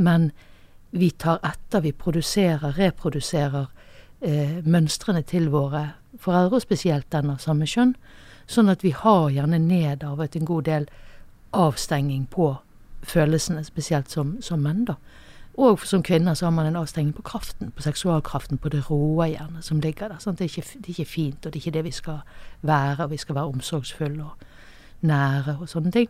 men 0.00 0.30
vi 0.90 1.10
tar 1.10 1.38
etter, 1.46 1.84
vi 1.84 1.92
produserer, 1.92 2.74
reproduserer 2.78 3.68
eh, 4.24 4.58
mønstrene 4.64 5.22
til 5.22 5.50
våre 5.52 5.84
foreldre, 6.18 6.58
og 6.58 6.64
spesielt 6.64 7.10
den 7.12 7.30
av 7.34 7.42
samme 7.44 7.68
kjønn. 7.68 7.94
Sånn 8.50 8.70
at 8.72 8.82
vi 8.82 8.90
har 8.96 9.30
gjerne 9.30 9.60
nedarvet 9.62 10.36
en 10.36 10.48
god 10.48 10.66
del 10.66 10.88
avstenging 11.54 12.26
på 12.30 12.52
følelsene, 13.06 13.62
spesielt 13.64 14.10
som, 14.10 14.36
som 14.42 14.62
menn, 14.64 14.84
da. 14.88 14.98
Og 15.60 15.82
som 15.86 16.02
kvinner 16.02 16.34
så 16.38 16.46
har 16.46 16.54
man 16.54 16.66
en 16.66 16.78
avstenging 16.78 17.12
på 17.14 17.24
kraften, 17.26 17.70
på 17.74 17.82
seksualkraften, 17.84 18.58
på 18.58 18.70
det 18.72 18.84
råe 18.90 19.26
gjerne, 19.32 19.62
som 19.62 19.80
ligger 19.82 20.08
der. 20.08 20.22
Det, 20.24 20.40
er 20.40 20.48
ikke, 20.48 20.66
det 20.78 20.86
er 20.88 20.94
ikke 20.94 21.10
fint, 21.10 21.46
og 21.46 21.52
det 21.52 21.58
er 21.58 21.62
ikke 21.64 21.76
det 21.78 21.84
vi 21.84 21.94
skal 21.94 22.20
være. 22.62 23.04
og 23.04 23.10
Vi 23.10 23.16
skal 23.16 23.34
være 23.34 23.54
omsorgsfulle 23.54 24.24
og 24.24 24.46
nære 25.00 25.56
og 25.60 25.68
sånne 25.68 25.92
ting. 25.94 26.08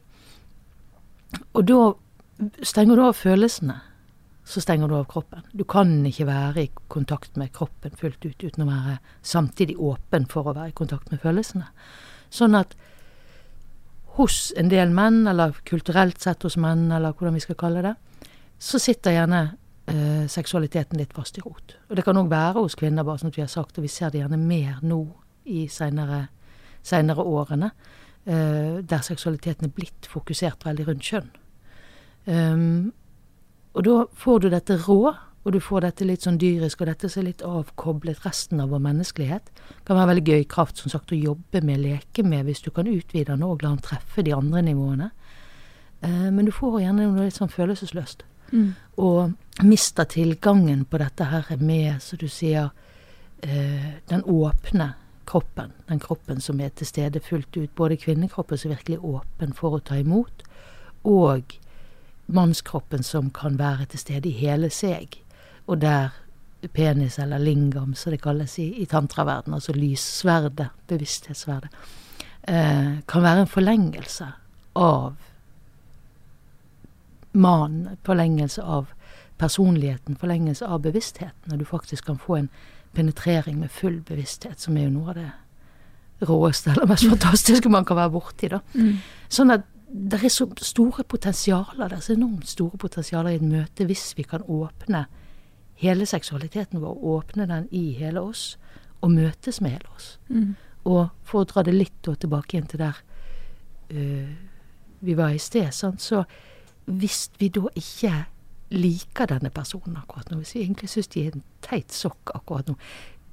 Og 1.55 1.65
da 1.69 1.81
stenger 2.63 2.97
du 2.97 3.05
av 3.07 3.17
følelsene. 3.19 3.81
Så 4.45 4.63
stenger 4.65 4.89
du 4.89 4.97
av 4.97 5.05
kroppen. 5.07 5.45
Du 5.53 5.65
kan 5.65 5.93
ikke 6.07 6.27
være 6.27 6.63
i 6.65 6.71
kontakt 6.89 7.37
med 7.37 7.53
kroppen 7.55 7.93
fullt 7.97 8.25
ut 8.25 8.45
uten 8.45 8.65
å 8.65 8.71
være 8.71 8.97
samtidig 9.23 9.77
åpen 9.79 10.27
for 10.31 10.49
å 10.49 10.55
være 10.57 10.73
i 10.73 10.79
kontakt 10.79 11.13
med 11.13 11.21
følelsene. 11.23 11.69
Sånn 12.31 12.57
at 12.59 12.77
hos 14.19 14.51
en 14.59 14.71
del 14.71 14.93
menn, 14.95 15.25
eller 15.31 15.57
kulturelt 15.69 16.21
sett 16.21 16.45
hos 16.47 16.59
menn, 16.61 16.89
eller 16.93 17.15
hvordan 17.15 17.37
vi 17.39 17.45
skal 17.45 17.59
kalle 17.59 17.85
det, 17.85 17.95
så 18.61 18.81
sitter 18.83 19.17
gjerne 19.17 19.41
eh, 19.91 20.27
seksualiteten 20.29 21.01
litt 21.01 21.15
fast 21.17 21.39
i 21.39 21.45
rot. 21.45 21.77
Og 21.89 21.97
det 21.97 22.05
kan 22.07 22.19
òg 22.21 22.31
være 22.31 22.61
hos 22.61 22.77
kvinner, 22.79 23.07
bare 23.07 23.23
som 23.23 23.33
vi 23.35 23.45
har 23.45 23.51
sagt, 23.51 23.79
og 23.79 23.87
vi 23.87 23.93
ser 23.93 24.13
det 24.13 24.23
gjerne 24.23 24.41
mer 24.41 24.83
nå 24.85 25.01
i 25.51 25.67
seinere 25.71 27.25
årene, 27.25 27.71
eh, 28.27 28.81
der 28.83 29.07
seksualiteten 29.07 29.71
er 29.71 29.75
blitt 29.75 30.11
fokusert 30.11 30.67
veldig 30.67 30.89
rundt 30.91 31.07
kjønn. 31.07 31.31
Um, 32.27 32.93
og 33.73 33.85
da 33.87 33.95
får 34.13 34.43
du 34.43 34.49
dette 34.53 34.77
rå, 34.85 35.15
og 35.41 35.55
du 35.55 35.61
får 35.63 35.87
dette 35.87 36.05
litt 36.05 36.27
sånn 36.27 36.39
dyrisk, 36.41 36.83
og 36.83 36.91
dette 36.91 37.09
som 37.09 37.23
er 37.23 37.31
litt 37.31 37.45
avkoblet 37.47 38.27
resten 38.27 38.61
av 38.61 38.75
vår 38.75 38.83
menneskelighet. 38.85 39.47
Det 39.71 39.87
kan 39.89 39.97
være 39.97 40.11
veldig 40.13 40.25
gøy 40.35 40.43
kraft 40.53 40.83
som 40.83 40.93
sagt 40.93 41.15
å 41.15 41.19
jobbe 41.19 41.63
med, 41.65 41.81
leke 41.81 42.25
med, 42.27 42.45
hvis 42.45 42.61
du 42.67 42.69
kan 42.77 42.91
utvide 42.91 43.33
den 43.33 43.47
og 43.47 43.63
la 43.63 43.71
den 43.71 43.85
treffe 43.85 44.25
de 44.27 44.35
andre 44.37 44.61
nivåene. 44.67 45.09
Eh, 46.05 46.27
men 46.29 46.45
du 46.45 46.53
får 46.53 46.83
gjerne 46.83 47.07
noe 47.07 47.25
litt 47.25 47.39
sånn 47.39 47.53
følelsesløst. 47.53 48.27
Mm. 48.53 48.75
Og 49.01 49.65
mister 49.65 50.09
tilgangen 50.13 50.85
på 50.85 51.01
dette 51.01 51.31
her 51.31 51.49
med, 51.57 52.03
som 52.05 52.21
du 52.21 52.29
sier, 52.29 52.69
eh, 53.41 53.97
den 54.13 54.27
åpne 54.29 54.91
kroppen. 55.25 55.73
Den 55.89 56.05
kroppen 56.05 56.41
som 56.41 56.61
er 56.61 56.69
til 56.69 56.87
stede 56.87 57.21
fullt 57.25 57.57
ut. 57.57 57.75
Både 57.75 57.97
kvinnekroppen 57.97 58.59
som 58.59 58.71
er 58.71 58.77
virkelig 58.77 59.01
åpen 59.01 59.57
for 59.57 59.79
å 59.79 59.81
ta 59.81 59.97
imot, 59.97 60.45
og 61.05 61.57
mannskroppen 62.27 63.03
som 63.03 63.31
kan 63.31 63.57
være 63.59 63.87
til 63.91 64.05
stede 64.05 64.29
i 64.29 64.37
hele 64.37 64.69
seg 64.71 65.17
og 65.71 65.81
der 65.81 66.11
penis, 66.75 67.19
eller 67.19 67.39
lingam, 67.39 67.95
som 67.95 68.13
det 68.13 68.21
kalles 68.23 68.59
i, 68.59 68.69
i 68.83 68.87
tantraverdenen, 68.87 69.57
altså 69.57 69.73
lyssverdet, 69.73 70.69
bevissthetssverdet, 70.89 71.71
eh, 72.43 72.99
kan 73.09 73.23
være 73.23 73.45
en 73.47 73.51
forlengelse 73.51 74.27
av 74.77 75.15
mannen, 77.33 77.97
forlengelse 78.05 78.63
av 78.63 78.91
personligheten, 79.39 80.19
forlengelse 80.21 80.67
av 80.67 80.83
bevisstheten, 80.85 81.49
når 81.49 81.63
du 81.63 81.65
faktisk 81.65 82.11
kan 82.11 82.19
få 82.19 82.37
en 82.37 82.51
penetrering 82.93 83.61
med 83.61 83.71
full 83.71 84.01
bevissthet, 84.01 84.61
som 84.61 84.77
er 84.77 84.89
jo 84.89 84.97
noe 84.99 85.15
av 85.15 85.21
det 85.21 85.31
råeste 86.29 86.75
eller 86.75 86.91
mest 86.91 87.09
fantastiske 87.09 87.71
man 87.73 87.87
kan 87.89 87.97
være 87.97 88.13
borti. 88.13 88.51
da. 88.53 88.61
Mm. 88.75 88.99
Sånn 89.33 89.55
at 89.55 89.65
det 89.91 90.21
er 90.21 90.31
så 90.31 90.47
store 90.63 91.05
potensialer, 91.09 91.89
det 91.89 91.97
er 91.97 92.05
så 92.05 92.15
enormt 92.15 92.51
store 92.51 92.79
potensialer 92.79 93.33
i 93.33 93.41
et 93.41 93.47
møte 93.47 93.87
hvis 93.89 94.13
vi 94.19 94.27
kan 94.29 94.45
åpne 94.45 95.07
hele 95.81 96.07
seksualiteten 96.07 96.81
vår, 96.83 96.99
åpne 97.15 97.47
den 97.49 97.69
i 97.71 97.93
hele 97.97 98.21
oss, 98.21 98.59
og 99.01 99.15
møtes 99.15 99.61
med 99.61 99.79
hele 99.79 99.95
oss. 99.97 100.19
Mm. 100.29 100.55
Og 100.85 101.09
for 101.25 101.43
å 101.43 101.49
dra 101.49 101.65
det 101.65 101.77
litt 101.77 102.05
tilbake 102.05 102.57
igjen 102.57 102.69
til 102.69 102.83
der 102.83 103.01
uh, 103.93 104.33
vi 105.01 105.17
var 105.17 105.33
i 105.33 105.41
sted, 105.41 105.71
sant? 105.73 106.03
så 106.05 106.25
hvis 106.91 107.31
vi 107.39 107.49
da 107.53 107.71
ikke 107.77 108.13
liker 108.71 109.31
denne 109.31 109.51
personen 109.51 109.97
akkurat 109.99 110.31
nå, 110.31 110.41
hvis 110.41 110.55
vi 110.55 110.65
egentlig 110.65 110.91
syns 110.93 111.09
de 111.11 111.25
er 111.27 111.37
en 111.37 111.47
teit 111.65 111.95
sokk 111.95 112.33
akkurat 112.35 112.69
nå, 112.69 112.77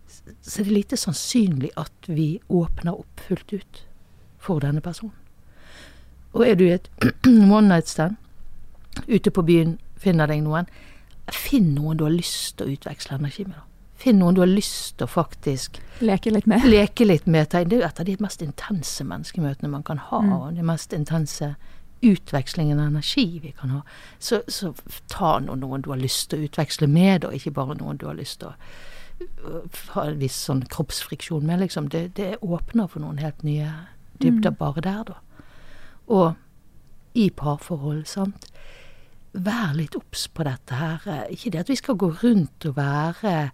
så 0.08 0.62
er 0.62 0.68
det 0.70 0.74
lite 0.74 0.98
sannsynlig 0.98 1.74
at 1.78 2.08
vi 2.08 2.38
åpner 2.48 2.96
opp 2.96 3.24
fullt 3.28 3.54
ut 3.54 3.82
for 4.42 4.64
denne 4.64 4.82
personen. 4.82 5.16
Og 6.34 6.48
er 6.48 6.56
du 6.56 6.64
i 6.68 6.76
et 6.76 6.90
one 7.28 7.68
night 7.68 7.90
stand 7.92 8.16
ute 9.08 9.32
på 9.32 9.44
byen, 9.46 9.78
finner 9.98 10.30
deg 10.30 10.42
noen, 10.46 10.70
Finn 11.34 11.74
noen 11.76 11.98
du 11.98 12.06
har 12.08 12.14
lyst 12.14 12.58
til 12.58 12.68
å 12.68 12.78
utveksle 12.78 13.18
energi 13.18 13.46
med. 13.48 13.56
da. 13.56 13.66
Finn 13.98 14.20
noen 14.22 14.36
du 14.38 14.44
har 14.44 14.50
lyst 14.50 14.98
til 14.98 15.08
å 15.08 15.10
faktisk 15.10 15.80
Leke 16.06 16.30
litt 16.30 16.46
med. 16.46 16.66
Leke 16.70 17.06
litt 17.08 17.26
med. 17.26 17.50
Det 17.50 17.64
er 17.64 17.80
jo 17.80 17.86
et 17.88 18.00
av 18.00 18.06
de 18.06 18.16
mest 18.22 18.44
intense 18.46 19.04
menneskemøtene 19.04 19.72
man 19.72 19.84
kan 19.84 19.98
ha. 19.98 20.22
Mm. 20.22 20.34
og 20.36 20.60
De 20.60 20.66
mest 20.66 20.94
intense 20.94 21.56
utvekslingen 22.06 22.80
av 22.80 22.92
energi 22.92 23.40
vi 23.42 23.56
kan 23.58 23.74
ha. 23.74 23.82
Så, 24.20 24.44
så 24.48 24.76
ta 25.10 25.40
noen, 25.42 25.64
noen 25.66 25.82
du 25.82 25.90
har 25.90 25.98
lyst 25.98 26.30
til 26.30 26.44
å 26.44 26.50
utveksle 26.50 26.88
med, 26.88 27.26
og 27.26 27.34
ikke 27.34 27.56
bare 27.58 27.80
noen 27.80 27.98
du 27.98 28.06
har 28.06 28.20
lyst 28.20 28.44
til 28.44 28.54
å 28.54 28.56
ha 29.96 30.04
en 30.06 30.20
viss 30.22 30.38
sånn 30.46 30.62
kroppsfriksjon 30.70 31.46
med, 31.50 31.64
liksom. 31.66 31.90
Det, 31.90 32.12
det 32.20 32.36
åpner 32.46 32.92
for 32.92 33.02
noen 33.02 33.18
helt 33.18 33.42
nye 33.42 33.72
dybder 34.22 34.54
mm. 34.54 34.60
bare 34.62 34.86
der, 34.86 35.02
da. 35.10 35.48
Og 36.14 37.18
i 37.18 37.32
parforhold, 37.34 38.06
sant 38.06 38.46
vær 39.44 39.74
litt 39.78 39.96
obs 39.96 40.28
på 40.34 40.44
dette 40.48 40.78
her. 40.80 41.04
Ikke 41.30 41.52
det 41.54 41.60
at 41.60 41.70
vi 41.70 41.78
skal 41.80 41.98
gå 42.00 42.10
rundt 42.24 42.66
og 42.66 42.76
være 42.78 43.52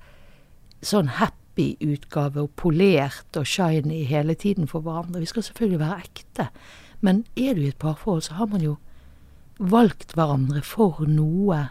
sånn 0.83 1.11
happy 1.19 1.73
utgave 1.83 2.41
og 2.43 2.55
polert 2.59 3.37
og 3.39 3.47
shiny 3.47 4.03
hele 4.09 4.35
tiden 4.35 4.67
for 4.67 4.83
hverandre. 4.85 5.21
Vi 5.23 5.29
skal 5.31 5.43
selvfølgelig 5.43 5.79
være 5.79 5.99
ekte. 6.03 6.47
Men 7.01 7.25
er 7.35 7.53
du 7.53 7.61
i 7.61 7.69
et 7.71 7.79
parforhold, 7.79 8.21
så 8.21 8.39
har 8.39 8.47
man 8.51 8.61
jo 8.63 8.77
valgt 9.59 10.15
hverandre 10.15 10.63
for 10.65 11.03
noe 11.07 11.67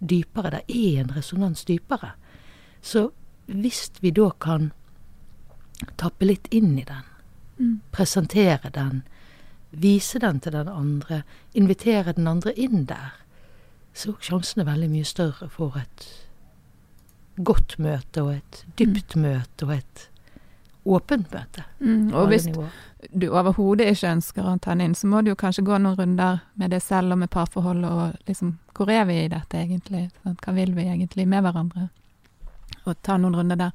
dypere. 0.00 0.50
Det 0.58 0.64
er 0.68 1.00
en 1.00 1.14
resonans 1.16 1.64
dypere. 1.64 2.12
Så 2.82 3.10
hvis 3.46 3.90
vi 4.00 4.10
da 4.10 4.30
kan 4.40 4.72
tappe 5.98 6.26
litt 6.26 6.48
inn 6.50 6.78
i 6.78 6.84
den, 6.84 7.08
Mm. 7.58 7.80
presentere 7.92 8.70
den, 8.74 9.02
vise 9.70 10.18
den 10.18 10.40
til 10.40 10.52
den 10.52 10.68
andre, 10.68 11.22
invitere 11.54 12.12
den 12.12 12.26
andre 12.26 12.52
inn 12.58 12.86
der, 12.86 13.12
så 13.94 14.14
er 14.14 14.26
sjansene 14.28 14.66
veldig 14.66 14.88
mye 14.92 15.08
større 15.08 15.48
for 15.52 15.76
et 15.80 16.08
godt 17.36 17.78
møte 17.80 18.24
og 18.24 18.34
et 18.36 18.64
dypt 18.78 19.16
møte 19.20 19.66
og 19.68 19.76
et 19.76 20.08
åpent 20.84 21.32
møte. 21.32 21.64
Mm. 21.78 22.10
Og 22.14 22.26
hvis 22.32 22.48
nivåer. 22.48 22.70
du 23.14 23.28
overhodet 23.30 23.86
ikke 23.92 24.14
ønsker 24.16 24.46
å 24.46 24.56
ta 24.58 24.74
den 24.74 24.88
inn, 24.88 24.96
så 24.98 25.06
må 25.06 25.22
du 25.22 25.30
jo 25.30 25.38
kanskje 25.38 25.64
gå 25.66 25.78
noen 25.78 25.98
runder 25.98 26.42
med 26.58 26.74
deg 26.74 26.82
selv 26.82 27.14
og 27.14 27.22
med 27.22 27.30
parforholdet 27.30 27.90
og 27.90 28.28
liksom 28.28 28.58
Hvor 28.72 28.90
er 28.90 29.04
vi 29.04 29.18
i 29.20 29.28
dette 29.28 29.58
egentlig? 29.58 30.06
Hva 30.24 30.52
vil 30.56 30.72
vi 30.74 30.88
egentlig 30.88 31.26
med 31.28 31.44
hverandre? 31.44 31.90
Og 32.88 32.96
ta 33.04 33.18
noen 33.20 33.36
runder 33.36 33.58
der. 33.60 33.74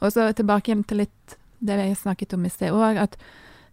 Og 0.00 0.12
så 0.12 0.32
tilbake 0.32 0.72
igjen 0.72 0.86
til 0.88 1.04
litt 1.04 1.36
det 1.60 1.76
vi 1.76 1.94
snakket 1.94 2.32
om 2.34 2.46
i 2.46 2.50
sted 2.50 2.72
òg, 2.72 2.96
at 2.96 3.18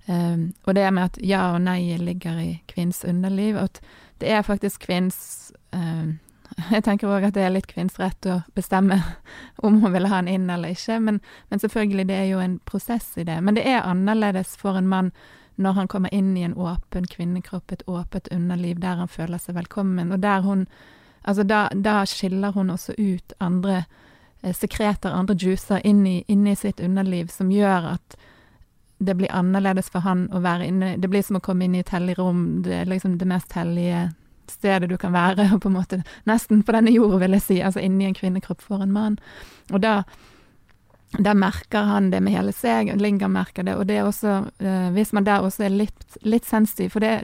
ehm, 0.06 0.54
Og 0.66 0.76
det 0.76 0.92
med 0.94 1.04
at 1.12 1.18
ja 1.24 1.54
og 1.54 1.62
nei 1.62 1.98
ligger 1.98 2.40
i 2.40 2.62
kvinns 2.68 3.04
underliv. 3.06 3.58
At 3.58 3.82
det 4.20 4.32
er 4.32 4.42
faktisk 4.42 4.88
kvinns 4.88 5.52
ehm, 5.72 6.20
Jeg 6.72 6.84
tenker 6.84 7.10
òg 7.12 7.26
at 7.28 7.36
det 7.36 7.44
er 7.44 7.54
litt 7.54 7.68
kvinns 7.68 7.98
rett 8.00 8.26
å 8.30 8.42
bestemme 8.56 9.02
om 9.66 9.82
hun 9.82 9.94
vil 9.94 10.08
ha 10.08 10.22
den 10.22 10.32
inn 10.32 10.50
eller 10.50 10.76
ikke, 10.76 11.00
men 11.00 11.22
men 11.50 11.60
selvfølgelig, 11.60 12.08
det 12.08 12.16
er 12.16 12.30
jo 12.30 12.40
en 12.40 12.60
prosess 12.66 13.18
i 13.18 13.26
det. 13.28 13.42
Men 13.42 13.56
det 13.56 13.66
er 13.68 13.84
annerledes 13.84 14.56
for 14.58 14.78
en 14.78 14.88
mann 14.88 15.12
når 15.56 15.72
han 15.72 15.88
kommer 15.88 16.14
inn 16.14 16.36
i 16.38 16.44
en 16.44 16.54
åpen 16.54 17.08
kvinnekropp, 17.08 17.72
et 17.72 17.84
åpent 17.88 18.28
underliv 18.32 18.80
der 18.80 19.00
han 19.00 19.08
føler 19.08 19.40
seg 19.40 19.56
velkommen, 19.56 20.12
og 20.12 20.20
der 20.20 20.42
hun 20.42 20.68
Altså, 21.26 21.42
da, 21.44 21.70
da 21.74 22.04
skiller 22.06 22.52
hun 22.54 22.70
også 22.70 22.94
ut 22.98 23.34
andre 23.42 23.80
eh, 24.44 24.54
sekreter, 24.54 25.10
andre 25.10 25.34
juicer, 25.34 25.82
inn 25.82 26.06
i 26.06 26.54
sitt 26.56 26.80
underliv, 26.80 27.32
som 27.34 27.50
gjør 27.50 27.88
at 27.96 28.18
det 28.98 29.16
blir 29.20 29.32
annerledes 29.32 29.90
for 29.92 30.06
han 30.06 30.28
å 30.32 30.40
være 30.40 30.68
inne 30.70 30.94
Det 30.98 31.10
blir 31.12 31.24
som 31.24 31.36
å 31.36 31.44
komme 31.44 31.66
inn 31.66 31.76
i 31.76 31.82
et 31.84 31.92
hellig 31.92 32.16
rom. 32.20 32.62
Det 32.64 32.74
er 32.82 32.88
liksom 32.88 33.18
det 33.20 33.28
mest 33.28 33.52
hellige 33.58 34.10
stedet 34.52 34.90
du 34.90 34.98
kan 34.98 35.14
være, 35.14 35.50
og 35.54 35.62
på 35.64 35.72
en 35.72 35.80
måte 35.80 36.04
nesten 36.30 36.64
på 36.64 36.76
denne 36.76 36.94
jorda, 36.94 37.20
vil 37.26 37.38
jeg 37.38 37.46
si. 37.48 37.60
Altså 37.62 37.84
inni 37.84 38.08
en 38.08 38.18
kvinnekropp 38.18 38.64
for 38.64 38.84
en 38.84 38.96
mann. 38.96 39.20
Og 39.74 39.84
da 39.84 40.02
da 41.20 41.32
merker 41.34 41.86
han 41.88 42.10
det 42.12 42.20
med 42.20 42.34
hele 42.34 42.52
seg, 42.52 42.90
Linga 43.00 43.28
merker 43.32 43.64
det. 43.64 43.76
Og 43.80 43.86
det 43.88 44.00
er 44.00 44.08
også, 44.08 44.50
eh, 44.60 44.90
hvis 44.92 45.14
man 45.14 45.24
der 45.24 45.46
også 45.46 45.64
er 45.64 45.70
litt, 45.72 46.18
litt 46.22 46.46
sensitiv, 46.46 46.90
for 46.92 47.00
det, 47.00 47.22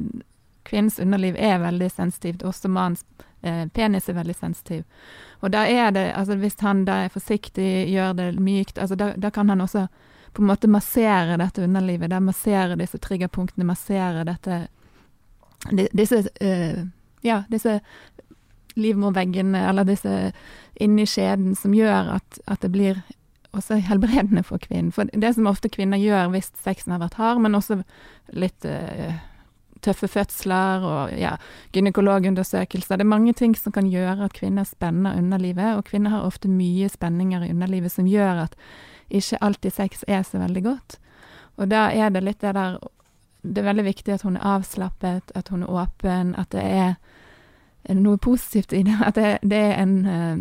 kvinnens 0.64 1.00
underliv 1.00 1.36
er 1.36 1.60
veldig 1.60 1.90
sensitivt, 1.92 2.46
også 2.48 2.70
mannens 2.72 3.04
eh, 3.44 3.66
penis 3.74 4.08
er 4.10 4.16
veldig 4.16 4.36
sensitiv. 4.36 4.86
Og 5.42 5.52
da 5.52 5.66
er 5.68 5.92
det, 5.92 6.06
altså 6.16 6.38
hvis 6.40 6.60
han 6.62 6.86
da 6.86 7.02
er 7.04 7.14
forsiktig, 7.14 7.90
gjør 7.92 8.14
det 8.16 8.30
mykt, 8.40 8.78
altså 8.78 8.96
da, 8.96 9.12
da 9.18 9.30
kan 9.30 9.50
han 9.50 9.62
også 9.62 9.88
på 10.34 10.42
en 10.44 10.48
måte 10.48 10.70
massere 10.72 11.38
dette 11.42 11.64
underlivet, 11.64 12.10
der 12.10 12.24
massere 12.24 12.78
disse 12.80 13.00
triggerpunktene, 13.04 13.68
massere 13.68 14.24
dette 14.28 14.68
di- 15.72 15.90
Disse 15.94 16.24
uh, 16.42 16.84
ja, 17.22 17.44
disse 17.52 17.80
livmorveggene, 18.76 19.60
eller 19.70 19.84
disse 19.86 20.32
inni 20.80 21.06
skjeden, 21.06 21.56
som 21.56 21.74
gjør 21.76 22.16
at, 22.16 22.40
at 22.48 22.62
det 22.64 22.72
blir 22.72 23.02
også 23.52 23.82
helbredende 23.84 24.44
for 24.48 24.58
kvinnen. 24.64 24.94
For 24.96 25.10
det 25.12 25.34
som 25.36 25.50
ofte 25.52 25.70
kvinner 25.70 26.00
gjør 26.00 26.32
hvis 26.32 26.54
sexen 26.64 26.96
har 26.96 27.02
vært 27.04 27.20
hard, 27.20 27.42
men 27.44 27.58
også 27.58 27.82
litt 28.32 28.66
uh, 28.66 29.20
tøffe 29.84 30.08
fødsler 30.08 30.86
og 30.86 31.16
ja, 31.20 31.36
gynekologundersøkelser. 31.76 32.98
Det 32.98 33.06
er 33.06 33.12
mange 33.12 33.34
ting 33.38 33.56
som 33.58 33.74
kan 33.76 33.90
gjøre 33.92 34.30
at 34.30 34.38
kvinner 34.38 34.66
spenner 34.68 35.18
underlivet, 35.20 35.76
og 35.76 35.86
kvinner 35.90 36.16
har 36.16 36.28
ofte 36.28 36.50
mye 36.52 36.90
spenninger 36.90 37.44
i 37.44 37.52
underlivet 37.54 37.94
som 37.94 38.08
gjør 38.10 38.46
at 38.48 38.58
ikke 39.12 39.40
alltid 39.42 39.74
sex 39.76 40.04
er 40.08 40.24
så 40.24 40.40
veldig 40.42 40.64
godt. 40.64 40.98
Og 41.60 41.70
da 41.72 41.90
er 41.92 42.10
det 42.10 42.24
litt 42.24 42.42
det 42.42 42.56
der 42.56 42.80
Det 43.42 43.58
er 43.58 43.66
veldig 43.66 43.84
viktig 43.84 44.14
at 44.14 44.22
hun 44.22 44.36
er 44.38 44.46
avslappet, 44.46 45.32
at 45.36 45.48
hun 45.50 45.64
er 45.64 45.70
åpen, 45.70 46.36
at 46.38 46.52
det 46.52 46.62
er 46.62 46.96
noe 47.98 48.18
positivt 48.18 48.74
i 48.74 48.84
det. 48.84 48.98
At 49.02 49.16
det, 49.16 49.40
det 49.42 49.58
er 49.58 49.82
en 49.82 50.06
uh, 50.06 50.38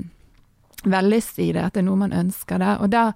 vellyst 0.85 1.39
i 1.39 1.53
det, 1.53 1.63
at 1.63 1.75
det 1.75 1.81
er 1.81 1.87
noe 1.89 1.97
man 1.97 2.13
ønsker 2.13 2.59
der. 2.59 2.77
Og 2.77 2.93
da 2.93 3.13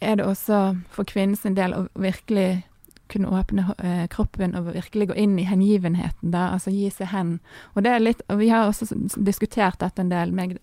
er 0.00 0.16
det 0.16 0.24
også 0.24 0.76
for 0.88 1.04
kvinnens 1.04 1.44
del 1.44 1.74
å 1.74 1.84
virkelig 2.00 2.64
kunne 3.08 3.28
åpne 3.28 3.74
eh, 3.78 4.06
kroppen 4.08 4.54
og 4.56 4.74
virkelig 4.74 5.08
gå 5.08 5.16
inn 5.16 5.38
i 5.40 5.46
hengivenheten, 5.48 6.30
da, 6.32 6.50
altså 6.52 6.70
gi 6.70 6.90
seg 6.92 7.12
hen. 7.12 7.38
Og 7.74 7.84
det 7.84 7.92
er 7.92 8.04
litt, 8.04 8.22
og 8.28 8.40
vi 8.42 8.50
har 8.52 8.68
også 8.68 8.92
diskutert 9.16 9.80
dette 9.80 10.04
en 10.04 10.12
del, 10.12 10.34
meg, 10.36 10.58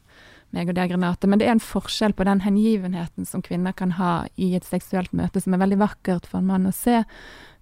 meg 0.55 0.71
og 0.71 0.77
deg, 0.77 0.93
Renate, 0.95 1.27
men 1.29 1.41
det 1.41 1.49
er 1.49 1.57
en 1.57 1.63
forskjell 1.63 2.15
på 2.15 2.25
den 2.27 2.41
hengivenheten 2.45 3.27
som 3.27 3.43
kvinner 3.45 3.75
kan 3.75 3.97
ha 3.99 4.13
i 4.35 4.53
et 4.57 4.67
seksuelt 4.67 5.11
møte, 5.15 5.43
som 5.43 5.53
er 5.53 5.61
veldig 5.65 5.81
vakkert 5.83 6.29
for 6.29 6.39
en 6.39 6.49
mann 6.49 6.69
å 6.69 6.73
se, 6.75 7.03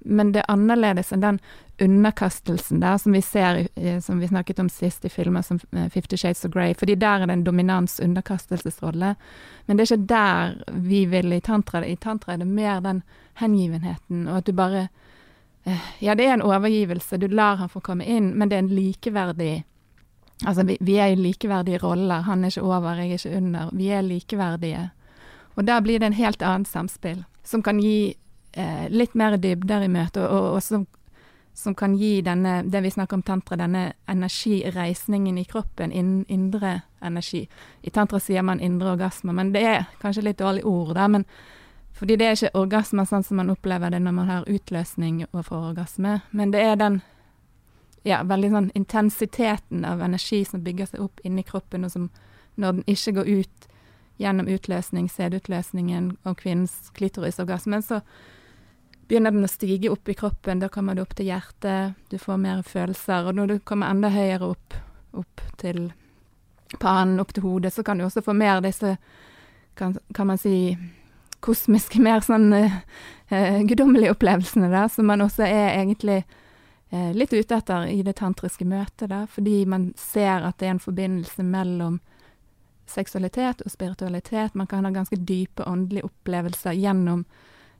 men 0.03 0.33
det 0.33 0.43
er 0.43 0.51
annerledes 0.51 1.13
enn 1.15 1.23
den 1.23 1.39
underkastelsen 1.81 2.81
der 2.83 2.97
som 3.01 3.15
vi 3.15 3.21
ser, 3.21 3.63
som 4.01 4.19
vi 4.19 4.27
snakket 4.27 4.59
om 4.59 4.69
sist 4.69 5.05
i 5.05 5.09
filmer 5.09 5.41
som 5.41 5.59
eh, 5.71 5.89
Fifty 5.89 6.17
Shades 6.17 6.45
of 6.45 6.51
Grey, 6.53 6.75
fordi 6.77 6.95
der 6.99 7.23
er 7.23 7.27
det 7.27 7.33
en 7.33 7.45
dominans 7.47 7.99
underkastelsesrolle. 8.03 9.15
Men 9.65 9.77
det 9.77 9.85
er 9.85 9.91
ikke 9.93 10.11
der 10.11 10.55
vi 10.85 11.05
vil 11.09 11.33
i 11.33 11.41
tantra. 11.41 11.85
I 11.85 11.95
tantra 11.95 12.33
er 12.33 12.43
det 12.43 12.47
mer 12.47 12.81
den 12.83 13.01
hengivenheten, 13.41 14.27
og 14.27 14.41
at 14.41 14.47
du 14.47 14.53
bare 14.53 14.87
eh, 15.65 15.91
Ja, 15.99 16.15
det 16.15 16.27
er 16.27 16.37
en 16.37 16.45
overgivelse, 16.45 17.17
du 17.17 17.27
lar 17.27 17.55
han 17.55 17.71
få 17.71 17.81
komme 17.81 18.05
inn, 18.05 18.33
men 18.37 18.49
det 18.49 18.57
er 18.57 18.65
en 18.67 18.75
likeverdig 18.75 19.63
Altså, 20.45 20.63
vi, 20.67 20.77
vi 20.81 20.97
er 20.99 21.13
i 21.13 21.19
likeverdige 21.19 21.79
roller. 21.83 22.25
Han 22.27 22.43
er 22.43 22.51
ikke 22.51 22.65
over, 22.65 22.97
jeg 22.99 23.09
er 23.09 23.21
ikke 23.21 23.37
under. 23.37 23.69
Vi 23.73 23.87
er 23.87 24.01
likeverdige. 24.01 24.89
Og 25.55 25.67
der 25.67 25.79
blir 25.81 25.99
det 25.99 26.09
en 26.09 26.17
helt 26.17 26.41
annet 26.41 26.67
samspill, 26.67 27.23
som 27.43 27.63
kan 27.63 27.79
gi 27.79 28.15
eh, 28.53 28.89
litt 28.89 29.15
mer 29.15 29.37
dybder 29.37 29.85
i 29.85 29.91
møtet, 29.91 30.23
og, 30.25 30.33
og, 30.33 30.55
og 30.57 30.63
som, 30.63 30.85
som 31.53 31.75
kan 31.77 31.95
gi 31.97 32.21
denne, 32.25 32.63
det 32.65 32.81
vi 32.83 32.91
snakker 32.91 33.19
om 33.19 33.23
tantra, 33.23 33.57
denne 33.61 33.91
energireisningen 34.09 35.37
i 35.37 35.45
kroppen, 35.45 35.93
inn, 35.93 36.23
indre 36.27 36.79
energi. 37.05 37.45
I 37.81 37.93
tantra 37.93 38.19
sier 38.19 38.41
man 38.41 38.63
indre 38.63 38.95
orgasme, 38.95 39.33
men 39.33 39.53
det 39.53 39.65
er 39.69 39.85
kanskje 40.01 40.25
litt 40.25 40.41
dårlig 40.41 40.65
ord, 40.65 40.95
da, 40.97 41.07
men 41.07 41.27
fordi 41.93 42.17
det 42.17 42.25
er 42.25 42.37
ikke 42.37 42.57
orgasme 42.57 43.05
sånn 43.05 43.23
som 43.23 43.37
man 43.37 43.53
opplever 43.53 43.93
det 43.93 43.99
når 44.01 44.15
man 44.17 44.29
har 44.31 44.47
utløsning 44.49 45.27
overfor 45.29 45.69
orgasme, 45.69 46.21
men 46.31 46.51
det 46.51 46.63
er 46.65 46.79
den 46.81 47.03
ja, 48.03 48.21
veldig 48.27 48.51
sånn 48.51 48.69
intensiteten 48.75 49.85
av 49.87 50.01
energi 50.03 50.43
som 50.45 50.63
bygger 50.63 50.91
seg 50.91 51.03
opp 51.05 51.23
inni 51.23 51.43
kroppen, 51.47 51.87
og 51.87 51.93
som 51.93 52.09
når 52.59 52.79
den 52.79 52.93
ikke 52.93 53.15
går 53.19 53.29
ut 53.41 53.67
gjennom 54.21 54.49
utløsning, 54.51 55.09
sædutløsningen 55.09 56.11
og 56.27 56.37
kvinnens 56.43 56.91
klitorisorgasme, 56.93 57.79
så 57.81 58.01
begynner 59.07 59.33
den 59.33 59.47
å 59.47 59.51
stige 59.51 59.91
opp 59.91 60.09
i 60.09 60.15
kroppen. 60.17 60.61
Da 60.61 60.69
kommer 60.71 60.95
du 60.95 61.03
opp 61.03 61.15
til 61.17 61.31
hjertet, 61.31 61.97
du 62.09 62.17
får 62.21 62.39
mer 62.41 62.61
følelser. 62.67 63.29
Og 63.29 63.37
når 63.39 63.51
du 63.51 63.55
kommer 63.65 63.91
enda 63.91 64.11
høyere 64.13 64.53
opp, 64.53 64.77
opp 65.17 65.43
til 65.61 65.87
pannen, 66.79 67.19
opp 67.21 67.33
til 67.33 67.45
hodet, 67.45 67.73
så 67.73 67.83
kan 67.85 67.99
du 67.99 68.05
også 68.07 68.23
få 68.25 68.35
mer 68.37 68.61
disse, 68.63 68.95
kan, 69.79 69.97
kan 70.15 70.29
man 70.29 70.39
si, 70.41 70.75
kosmiske, 71.43 71.99
mer 72.03 72.23
sånn 72.23 72.53
uh, 72.55 72.77
uh, 73.33 73.59
guddommelige 73.67 74.13
opplevelsene 74.15 74.71
der, 74.71 74.87
som 74.93 75.09
man 75.09 75.25
også 75.25 75.45
er 75.47 75.73
egentlig 75.73 76.21
litt 76.93 77.33
ute 77.33 77.57
etter 77.57 77.87
i 77.89 78.01
det 78.05 78.17
tantriske 78.19 78.65
møtet, 78.69 79.07
da, 79.09 79.23
fordi 79.29 79.63
man 79.65 79.91
ser 79.97 80.45
at 80.45 80.59
det 80.61 80.67
er 80.67 80.75
en 80.75 80.83
forbindelse 80.83 81.45
mellom 81.45 81.99
seksualitet 82.89 83.63
og 83.65 83.71
spiritualitet. 83.71 84.53
Man 84.53 84.67
kan 84.67 84.85
ha 84.85 84.91
ganske 84.93 85.17
dype 85.17 85.65
åndelige 85.65 86.05
opplevelser 86.05 86.75
gjennom 86.77 87.23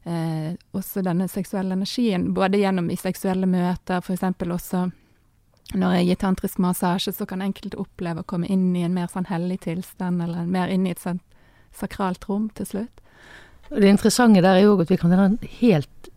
eh, 0.04 0.56
også 0.72 1.04
denne 1.06 1.28
seksuelle 1.28 1.76
energien, 1.78 2.32
både 2.34 2.62
gjennom 2.62 2.90
i 2.90 2.98
seksuelle 2.98 3.50
møter, 3.50 4.02
f.eks. 4.02 4.24
også 4.50 4.88
når 5.74 5.96
jeg 5.98 6.08
gir 6.08 6.20
tantrisk 6.22 6.60
massasje, 6.62 7.14
så 7.16 7.26
kan 7.26 7.42
enkelte 7.42 7.80
oppleve 7.82 8.22
å 8.22 8.28
komme 8.28 8.50
inn 8.52 8.74
i 8.76 8.84
en 8.86 8.94
mer 8.96 9.08
sånn 9.12 9.30
hellig 9.30 9.62
tilstand, 9.64 10.22
eller 10.22 10.50
mer 10.50 10.74
inn 10.74 10.88
i 10.88 10.94
et 10.94 11.02
sånt 11.02 11.24
sakralt 11.74 12.28
rom 12.30 12.50
til 12.58 12.68
slutt. 12.70 13.00
Det 13.72 13.90
interessante 13.90 14.44
der 14.44 14.60
er 14.60 14.68
jo 14.68 14.76
at 14.84 14.92
vi 14.92 15.00
kan 15.02 15.16
ha 15.16 15.30
helt 15.62 16.10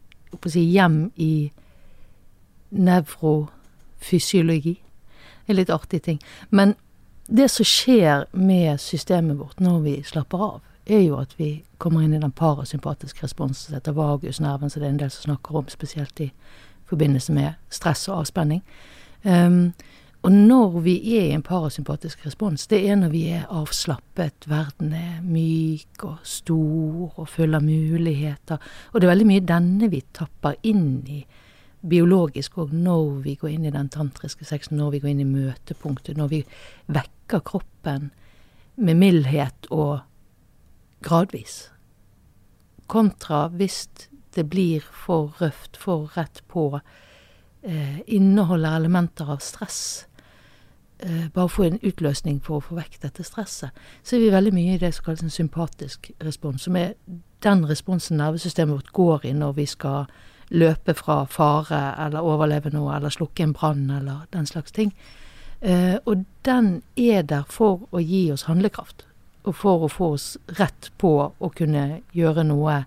si, 0.50 0.66
hjem 0.74 1.06
i 1.14 1.48
nevrofysiologi. 2.70 4.82
Er 5.46 5.54
litt 5.54 5.70
artig 5.70 6.02
ting. 6.02 6.20
Men 6.50 6.74
det 7.26 7.50
som 7.50 7.66
skjer 7.66 8.24
med 8.32 8.80
systemet 8.80 9.38
vårt 9.38 9.60
når 9.62 9.80
vi 9.84 10.02
slapper 10.06 10.38
av, 10.38 10.60
er 10.86 11.02
jo 11.02 11.16
at 11.18 11.34
vi 11.38 11.64
kommer 11.82 12.02
inn 12.02 12.14
i 12.14 12.22
den 12.22 12.32
parasympatiske 12.32 13.24
responsen 13.24 13.74
heter 13.74 13.92
vagusnerven, 13.92 14.70
som 14.70 14.82
det 14.82 14.88
er 14.88 14.94
en 14.94 15.02
del 15.02 15.10
som 15.10 15.30
snakker 15.30 15.56
om, 15.58 15.68
spesielt 15.68 16.20
i 16.20 16.30
forbindelse 16.86 17.32
med 17.34 17.52
stress 17.70 18.08
og 18.08 18.18
avspenning. 18.20 18.62
Um, 19.24 19.72
Og 20.26 20.32
når 20.32 20.80
vi 20.82 20.92
er 21.14 21.28
i 21.28 21.34
en 21.36 21.42
parasympatisk 21.42 22.24
respons, 22.26 22.66
det 22.66 22.80
er 22.90 22.96
når 22.98 23.12
vi 23.12 23.20
er 23.30 23.44
avslappet, 23.46 24.48
verden 24.50 24.90
er 24.96 25.20
myk 25.22 26.02
og 26.02 26.16
stor 26.26 27.12
og 27.14 27.28
full 27.30 27.54
av 27.54 27.62
muligheter. 27.62 28.58
Og 28.90 29.00
det 29.00 29.06
er 29.06 29.12
veldig 29.12 29.28
mye 29.28 29.44
denne 29.46 29.90
vi 29.92 30.00
tapper 30.16 30.56
inn 30.66 31.04
i 31.06 31.20
biologisk 31.88 32.58
òg 32.58 32.72
når 32.74 33.22
vi 33.24 33.34
går 33.40 33.54
inn 33.54 33.66
i 33.68 33.74
den 33.74 33.88
tantriske 33.92 34.44
sexen, 34.44 34.76
når 34.80 34.96
vi 34.96 35.00
går 35.04 35.12
inn 35.12 35.22
i 35.24 35.28
møtepunktet, 35.28 36.16
når 36.16 36.32
vi 36.32 36.42
vekker 36.92 37.44
kroppen 37.46 38.10
med 38.76 38.98
mildhet 39.00 39.70
og 39.70 40.00
gradvis. 41.06 41.70
Kontra 42.86 43.46
hvis 43.48 43.86
det 44.36 44.48
blir 44.50 44.84
for 45.06 45.32
røft, 45.40 45.76
for 45.80 46.10
rett 46.16 46.42
på, 46.48 46.80
eh, 47.62 48.00
inneholder 48.06 48.76
elementer 48.76 49.30
av 49.32 49.40
stress 49.40 50.06
eh, 50.98 51.28
bare 51.28 51.48
få 51.48 51.62
en 51.62 51.80
utløsning 51.82 52.40
for 52.44 52.58
å 52.58 52.64
få 52.64 52.76
vekk 52.78 53.00
dette 53.02 53.24
stresset, 53.24 53.70
så 54.02 54.16
er 54.16 54.20
vi 54.20 54.32
veldig 54.32 54.52
mye 54.54 54.76
i 54.76 54.80
det 54.80 54.94
som 54.94 55.04
kalles 55.04 55.24
en 55.24 55.32
sympatisk 55.32 56.10
respons, 56.24 56.62
som 56.62 56.76
er 56.76 56.94
den 57.44 57.66
responsen 57.68 58.16
nervesystemet 58.20 58.74
vårt 58.74 58.92
går 58.92 59.26
i 59.26 59.32
når 59.36 59.52
vi 59.58 59.66
skal 59.66 60.06
løpe 60.48 60.94
fra 60.94 61.24
fare 61.30 61.80
eller 62.06 62.24
overleve 62.24 62.70
noe 62.74 62.94
eller 62.96 63.10
slukke 63.10 63.42
en 63.42 63.54
brann 63.56 63.90
eller 63.90 64.26
den 64.32 64.46
slags 64.46 64.72
ting. 64.72 64.92
Eh, 65.60 65.96
og 66.04 66.24
den 66.44 66.82
er 66.96 67.22
der 67.22 67.44
for 67.48 67.88
å 67.90 68.02
gi 68.02 68.30
oss 68.32 68.46
handlekraft, 68.46 69.06
og 69.44 69.56
for 69.56 69.86
å 69.86 69.90
få 69.90 70.12
oss 70.14 70.36
rett 70.58 70.90
på 70.98 71.12
å 71.38 71.50
kunne 71.56 72.02
gjøre 72.14 72.44
noe 72.44 72.84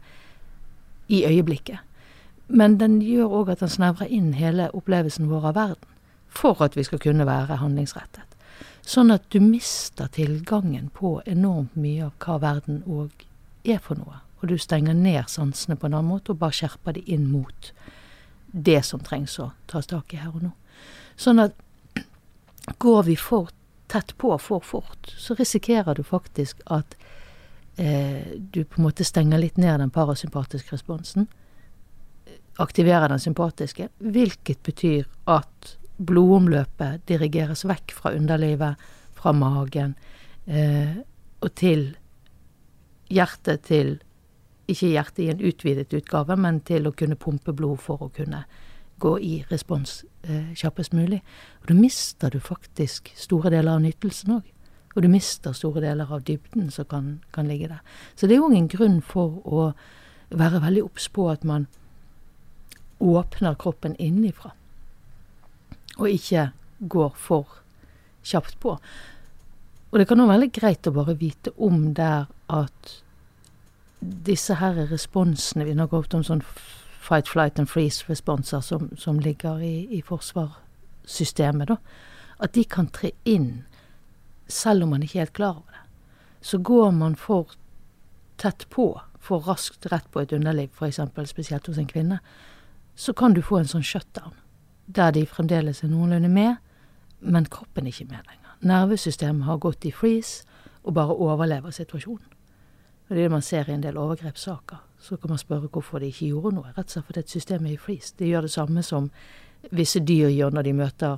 i 1.10 1.24
øyeblikket. 1.26 1.80
Men 2.48 2.78
den 2.78 3.02
gjør 3.02 3.42
òg 3.42 3.52
at 3.54 3.62
den 3.62 3.70
snevrer 3.70 4.10
inn 4.10 4.34
hele 4.34 4.70
opplevelsen 4.74 5.30
vår 5.30 5.52
av 5.52 5.56
verden 5.56 5.96
for 6.30 6.62
at 6.62 6.78
vi 6.78 6.84
skal 6.86 7.02
kunne 7.02 7.26
være 7.26 7.58
handlingsrettet. 7.62 8.26
Sånn 8.86 9.12
at 9.14 9.26
du 9.34 9.40
mister 9.42 10.10
tilgangen 10.14 10.90
på 10.94 11.20
enormt 11.30 11.76
mye 11.78 12.08
av 12.08 12.16
hva 12.24 12.38
verden 12.42 12.84
òg 12.88 13.26
er 13.66 13.82
for 13.84 14.00
noe. 14.00 14.22
Og 14.40 14.48
du 14.48 14.58
stenger 14.58 14.96
ned 14.96 15.28
sansene 15.28 15.76
på 15.76 15.88
en 15.88 15.98
annen 15.98 16.12
måte 16.14 16.34
og 16.34 16.42
bare 16.42 16.56
skjerper 16.56 16.96
de 16.96 17.04
inn 17.12 17.28
mot 17.32 17.72
det 18.52 18.82
som 18.88 19.02
trengs 19.04 19.38
å 19.40 19.52
tas 19.70 19.90
tak 19.90 20.14
i 20.14 20.22
her 20.22 20.32
og 20.34 20.44
nå. 20.48 20.52
Sånn 21.20 21.42
at 21.44 21.58
går 22.80 23.04
vi 23.10 23.16
for 23.20 23.52
tett 23.90 24.16
på 24.18 24.38
for 24.38 24.64
fort, 24.64 25.10
så 25.18 25.36
risikerer 25.36 25.98
du 25.98 26.04
faktisk 26.06 26.62
at 26.70 26.96
eh, 27.76 28.38
du 28.38 28.64
på 28.64 28.80
en 28.80 28.86
måte 28.86 29.06
stenger 29.08 29.42
litt 29.42 29.58
ned 29.58 29.82
den 29.82 29.94
parasympatiske 29.94 30.76
responsen. 30.76 31.26
Aktiverer 32.62 33.10
den 33.10 33.22
sympatiske, 33.24 33.90
hvilket 33.98 34.62
betyr 34.64 35.08
at 35.26 35.76
blodomløpet 35.98 37.08
dirigeres 37.10 37.66
vekk 37.68 37.96
fra 37.96 38.14
underlivet, 38.16 38.78
fra 39.18 39.34
magen, 39.36 39.96
eh, 40.46 41.02
og 41.42 41.52
til 41.58 41.90
hjertet 43.10 43.66
til 43.68 43.98
Ikke 44.70 44.92
hjertet 44.92 45.24
i 45.24 45.30
en 45.34 45.42
utvidet 45.50 45.94
utgave, 45.98 46.38
men 46.38 46.60
til 46.68 46.88
å 46.88 46.94
kunne 46.96 47.18
pumpe 47.20 47.56
blod 47.56 47.82
for 47.82 48.06
å 48.06 48.12
kunne 48.14 48.44
gå 49.00 49.14
i 49.24 49.34
respons 49.50 50.04
eh, 50.28 50.52
kjappest 50.60 50.94
mulig. 50.94 51.22
Og 51.62 51.72
da 51.72 51.78
mister 51.78 52.34
du 52.34 52.40
faktisk 52.44 53.12
store 53.18 53.52
deler 53.54 53.78
av 53.78 53.84
nytelsen 53.86 54.36
òg. 54.38 54.48
Og 54.96 55.06
du 55.06 55.10
mister 55.12 55.56
store 55.56 55.84
deler 55.86 56.10
av 56.12 56.26
dybden 56.28 56.70
som 56.74 56.88
kan, 56.90 57.12
kan 57.32 57.48
ligge 57.48 57.70
der. 57.72 57.82
Så 58.16 58.28
det 58.28 58.38
er 58.38 58.46
òg 58.46 58.58
en 58.58 58.72
grunn 58.72 59.00
for 59.06 59.40
å 59.46 59.72
være 60.30 60.62
veldig 60.66 60.86
obs 60.86 61.08
på 61.14 61.30
at 61.32 61.46
man 61.48 61.70
åpner 63.00 63.56
kroppen 63.56 63.96
innifra 63.96 64.52
og 66.00 66.12
ikke 66.12 66.50
går 66.80 67.16
for 67.20 67.60
kjapt 68.24 68.60
på. 68.64 68.76
Og 69.90 70.00
det 70.00 70.08
kan 70.08 70.22
være 70.22 70.52
greit 70.54 70.88
å 70.88 70.96
bare 70.96 71.18
vite 71.18 71.54
om 71.58 71.94
der 71.98 72.28
at 72.52 72.92
disse 74.00 74.56
her 74.56 74.78
responsene 74.92 75.66
Vi 75.66 75.74
snakker 75.74 75.98
ofte 75.98 76.18
om 76.18 76.24
sånn 76.24 76.44
fight, 77.00 77.28
flight 77.28 77.60
and 77.60 77.70
freeze-responser 77.70 78.62
som, 78.62 78.90
som, 78.98 79.20
ligger 79.20 79.60
i, 79.60 79.88
i 79.98 80.02
forsvarssystemet, 80.02 81.68
da. 81.68 81.78
At 82.40 82.54
de 82.56 82.64
kan 82.64 82.88
tre 82.88 83.12
inn 83.26 83.66
selv 84.48 84.84
om 84.84 84.94
man 84.96 85.04
ikke 85.04 85.20
er 85.20 85.28
helt 85.28 85.38
klar 85.38 85.58
over 85.58 85.76
det. 85.76 85.84
Så 86.42 86.58
går 86.58 86.92
man 86.96 87.16
for 87.16 87.56
tett 88.40 88.66
på, 88.70 88.94
for 89.20 89.44
raskt 89.48 89.90
rett 89.92 90.08
på 90.12 90.24
et 90.24 90.32
underliv, 90.34 90.72
f.eks., 90.74 91.02
spesielt 91.30 91.68
hos 91.68 91.78
en 91.78 91.90
kvinne, 91.90 92.20
så 92.96 93.14
kan 93.14 93.36
du 93.36 93.42
få 93.42 93.60
en 93.60 93.70
sånn 93.70 93.86
shutdown 93.86 94.36
der 94.90 95.12
de 95.14 95.26
fremdeles 95.30 95.84
er 95.84 95.92
noenlunde 95.92 96.32
med, 96.34 96.56
men 97.20 97.46
kroppen 97.46 97.86
er 97.86 97.94
ikke 97.94 98.10
med 98.10 98.26
lenger. 98.26 98.56
Nervesystemet 98.66 99.46
har 99.46 99.60
gått 99.62 99.86
i 99.86 99.92
freeze 99.94 100.48
og 100.84 100.96
bare 100.98 101.14
overlever 101.14 101.72
situasjonen. 101.76 102.39
Det 103.10 103.32
man 103.32 103.42
ser 103.42 103.70
i 103.70 103.74
en 103.74 103.84
del 103.84 103.98
overgrepssaker. 103.98 104.84
Så 105.00 105.18
kan 105.18 105.32
man 105.32 105.42
spørre 105.42 105.68
hvorfor 105.72 106.00
de 106.00 106.12
ikke 106.12 106.30
gjorde 106.30 106.56
noe. 106.60 106.74
Rett 106.76 106.92
og 106.92 106.94
slett 106.94 107.08
fordi 107.08 107.24
systemet 107.32 107.72
er 107.72 107.74
i 107.74 107.82
freeze. 107.82 108.14
De 108.20 108.30
gjør 108.30 108.46
det 108.46 108.52
samme 108.54 108.84
som 108.86 109.10
visse 109.72 110.00
dyr 110.00 110.30
gjør 110.30 110.54
når 110.54 110.68
de 110.68 110.74
møter 110.78 111.18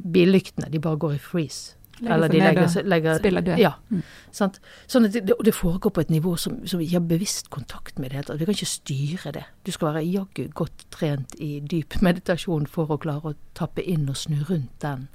billyktene. 0.00 0.70
De 0.72 0.80
bare 0.80 1.00
går 1.02 1.16
i 1.18 1.22
freeze. 1.22 1.76
Legger 2.02 2.66
seg 2.66 2.82
ned 2.82 2.82
og 2.82 2.88
legger, 2.88 3.18
spiller 3.20 3.44
død. 3.46 3.60
Ja. 3.60 3.72
Mm. 3.92 4.00
Sånn 4.34 5.06
at 5.06 5.12
det, 5.14 5.36
det 5.44 5.54
foregår 5.54 5.92
på 5.94 6.02
et 6.02 6.10
nivå 6.10 6.32
som, 6.40 6.56
som 6.66 6.80
vi 6.80 6.88
har 6.94 7.04
bevisst 7.06 7.50
kontakt 7.52 8.00
med 8.00 8.10
det 8.10 8.18
hele 8.18 8.28
tatt. 8.30 8.40
Vi 8.40 8.48
kan 8.48 8.56
ikke 8.56 8.70
styre 8.70 9.34
det. 9.36 9.44
Du 9.66 9.70
skal 9.74 9.92
være 9.92 10.06
jaggu 10.08 10.46
godt 10.56 10.86
trent 10.94 11.36
i 11.38 11.60
dyp 11.60 12.00
meditasjon 12.02 12.66
for 12.70 12.90
å 12.90 12.98
klare 13.02 13.34
å 13.34 13.36
tappe 13.58 13.84
inn 13.84 14.08
og 14.10 14.18
snu 14.18 14.40
rundt 14.48 14.74
den 14.82 15.06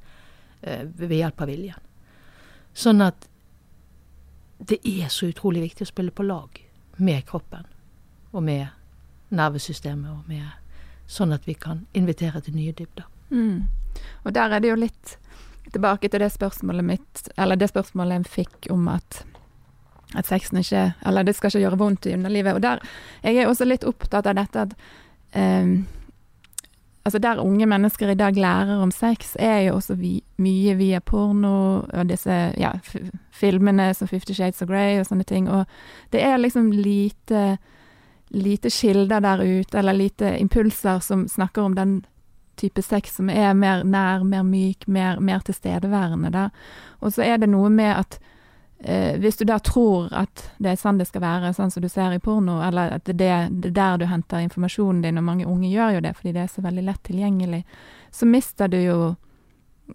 eh, 0.62 0.86
ved 0.86 1.18
hjelp 1.18 1.44
av 1.44 1.52
viljen. 1.52 1.84
Sånn 2.78 3.04
at 3.04 3.28
det 4.58 4.80
er 4.88 5.12
så 5.14 5.30
utrolig 5.30 5.62
viktig 5.62 5.86
å 5.86 5.92
spille 5.92 6.12
på 6.12 6.26
lag 6.26 6.62
med 6.98 7.26
kroppen 7.28 7.68
og 8.32 8.44
med 8.44 8.68
nervesystemet 9.30 10.12
og 10.12 10.30
med 10.30 10.48
Sånn 11.08 11.32
at 11.32 11.46
vi 11.48 11.54
kan 11.56 11.86
invitere 11.96 12.42
til 12.44 12.58
nye 12.58 12.74
dybder. 12.76 13.06
Mm. 13.32 13.70
Og 14.28 14.34
der 14.36 14.52
er 14.52 14.60
det 14.60 14.74
jo 14.74 14.76
litt 14.76 15.14
tilbake 15.72 16.10
til 16.12 16.20
det 16.20 16.28
spørsmålet 16.34 16.84
mitt, 16.84 17.22
eller 17.40 17.56
det 17.56 17.70
spørsmålet 17.72 18.18
jeg 18.18 18.34
fikk 18.34 18.68
om 18.76 18.90
at 18.92 19.22
at 20.16 20.28
sexen 20.28 20.62
ikke 20.62 20.94
Eller 21.06 21.24
det 21.24 21.36
skal 21.36 21.50
ikke 21.52 21.60
gjøre 21.60 21.78
vondt 21.78 22.06
i 22.08 22.14
underlivet. 22.14 22.56
Og 22.56 22.62
der 22.62 22.80
Jeg 23.24 23.38
er 23.38 23.48
også 23.48 23.66
litt 23.66 23.84
opptatt 23.84 24.28
av 24.28 24.36
dette 24.36 24.62
at 24.62 24.76
um, 25.36 25.88
Altså 27.08 27.22
der 27.24 27.40
unge 27.40 27.66
mennesker 27.72 28.12
i 28.12 28.18
dag 28.20 28.36
lærer 28.36 28.82
om 28.84 28.92
sex, 28.92 29.38
er 29.40 29.62
jo 29.70 29.78
også 29.78 29.96
vi, 29.96 30.18
mye 30.44 30.74
via 30.76 31.00
porno 31.00 31.86
og 31.88 32.10
disse 32.10 32.36
ja, 32.60 32.74
filmene 33.32 33.94
som 33.96 34.10
Fifty 34.12 34.36
Shades 34.36 34.60
of 34.62 34.68
Grey 34.68 35.00
og 35.00 35.08
sånne 35.08 35.24
ting. 35.24 35.48
Og 35.48 35.64
det 36.12 36.26
er 36.28 36.36
liksom 36.42 36.74
lite 36.76 37.58
lite 38.36 38.70
kilder 38.70 39.24
der 39.24 39.40
ute, 39.40 39.78
eller 39.80 39.96
lite 39.96 40.34
impulser 40.40 41.00
som 41.00 41.28
snakker 41.32 41.62
om 41.62 41.76
den 41.76 42.02
type 42.58 42.82
sex 42.82 43.16
som 43.16 43.30
er 43.30 43.54
mer 43.54 43.86
nær, 43.88 44.26
mer 44.28 44.44
myk, 44.44 44.88
mer, 44.88 45.22
mer 45.24 45.40
tilstedeværende. 45.46 46.32
Da. 46.34 46.50
Og 47.00 47.14
så 47.14 47.24
er 47.24 47.38
det 47.38 47.50
noe 47.54 47.70
med 47.70 47.94
at 47.94 48.20
eh, 48.80 49.18
hvis 49.20 49.38
du 49.38 49.46
da 49.46 49.60
tror 49.60 50.12
at 50.16 50.44
det 50.58 50.72
er 50.72 50.80
sånn 50.80 51.00
det 51.00 51.08
skal 51.10 51.24
være, 51.24 51.54
sånn 51.54 51.72
som 51.74 51.84
du 51.84 51.90
ser 51.90 52.16
i 52.16 52.22
porno, 52.24 52.60
eller 52.64 52.98
at 52.98 53.10
det, 53.10 53.30
er 53.30 53.48
der 53.52 53.98
du 53.98 54.08
henter 54.10 54.44
informasjonen 54.44 55.04
din, 55.06 55.20
og 55.20 55.28
mange 55.28 55.48
unge 55.48 55.70
gjør 55.72 55.98
jo 55.98 56.04
det 56.06 56.16
fordi 56.18 56.36
det 56.36 56.44
er 56.44 56.52
så 56.52 56.66
veldig 56.66 56.86
lett 56.90 57.04
tilgjengelig, 57.08 57.64
så 58.12 58.30
mister 58.30 58.72
du 58.72 58.82
jo 58.82 59.00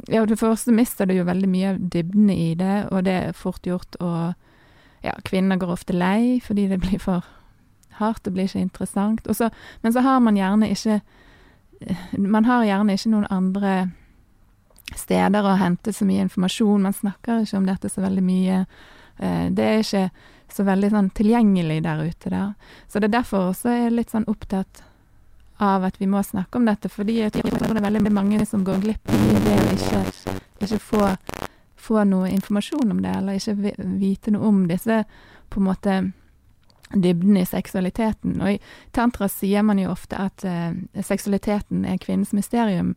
Ja, 0.09 0.23
for 0.23 0.31
det 0.31 0.39
første 0.41 0.73
mister 0.73 1.05
du 1.05 1.13
jo 1.13 1.25
veldig 1.29 1.49
mye 1.53 1.71
av 1.75 1.81
dybden 1.93 2.31
i 2.33 2.55
det, 2.57 2.87
og 2.91 3.05
det 3.05 3.13
er 3.13 3.37
fort 3.37 3.67
gjort 3.67 3.99
å 4.01 4.33
Ja, 5.03 5.13
kvinner 5.27 5.59
går 5.59 5.73
ofte 5.75 5.93
lei 5.93 6.41
fordi 6.41 6.69
det 6.71 6.79
blir 6.81 7.01
for 7.03 7.27
hardt, 7.99 8.23
det 8.25 8.33
blir 8.33 8.47
ikke 8.47 8.63
interessant. 8.63 9.27
Også, 9.29 9.51
men 9.83 9.93
så 9.93 10.01
har 10.01 10.21
man 10.21 10.37
gjerne 10.39 10.71
ikke 10.71 11.01
man 12.19 12.45
har 12.45 12.65
gjerne 12.65 12.95
ikke 12.97 13.11
noen 13.11 13.27
andre 13.31 13.73
steder 14.99 15.47
å 15.47 15.57
hente 15.61 15.93
så 15.93 16.07
mye 16.09 16.27
informasjon. 16.27 16.87
Man 16.89 16.97
snakker 16.97 17.43
ikke 17.43 17.61
om 17.61 17.67
dette 17.69 17.91
så 17.93 18.05
veldig 18.05 18.25
mye. 18.27 18.63
Eh, 19.19 19.45
det 19.51 19.67
er 19.67 19.83
ikke 19.83 20.07
så 20.53 20.67
veldig 20.69 20.91
sånn 20.93 21.11
tilgjengelig 21.17 21.81
der 21.85 22.03
ute 22.05 22.33
der. 22.33 22.55
Så 22.89 23.01
det 23.01 23.11
er 23.11 23.19
derfor 23.21 23.51
også 23.51 23.73
jeg 23.73 23.87
er 23.89 23.97
litt 23.97 24.13
sånn 24.13 24.29
opptatt 24.31 24.83
av 25.63 25.85
at 25.87 26.01
vi 26.01 26.09
må 26.11 26.23
snakke 26.27 26.59
om 26.59 26.67
dette, 26.67 26.91
fordi 26.91 27.21
jeg 27.21 27.33
tror 27.37 27.53
det 27.61 27.79
er 27.79 27.85
veldig 27.85 28.13
mange 28.13 28.47
som 28.49 28.65
går 28.67 28.81
glipp 28.83 29.13
av 29.13 29.45
det 29.45 29.59
å 29.61 29.75
ikke, 29.77 30.01
ikke 30.67 30.81
få, 30.83 31.11
få 31.79 32.03
noe 32.09 32.33
informasjon 32.33 32.91
om 32.91 33.03
det, 33.05 33.13
eller 33.21 33.39
ikke 33.39 33.87
vite 34.01 34.35
noe 34.35 34.49
om 34.49 34.65
disse 34.71 35.05
på 35.53 35.61
en 35.61 35.69
måte 35.69 35.99
dybden 36.95 37.37
i 37.37 37.47
seksualiteten. 37.47 38.41
Og 38.43 38.55
i 38.55 38.61
tantra 38.93 39.29
sier 39.29 39.65
man 39.67 39.81
jo 39.81 39.93
ofte 39.93 40.19
at 40.19 40.45
eh, 40.45 40.75
seksualiteten 41.03 41.87
er 41.89 42.01
kvinnens 42.03 42.35
mysterium, 42.37 42.95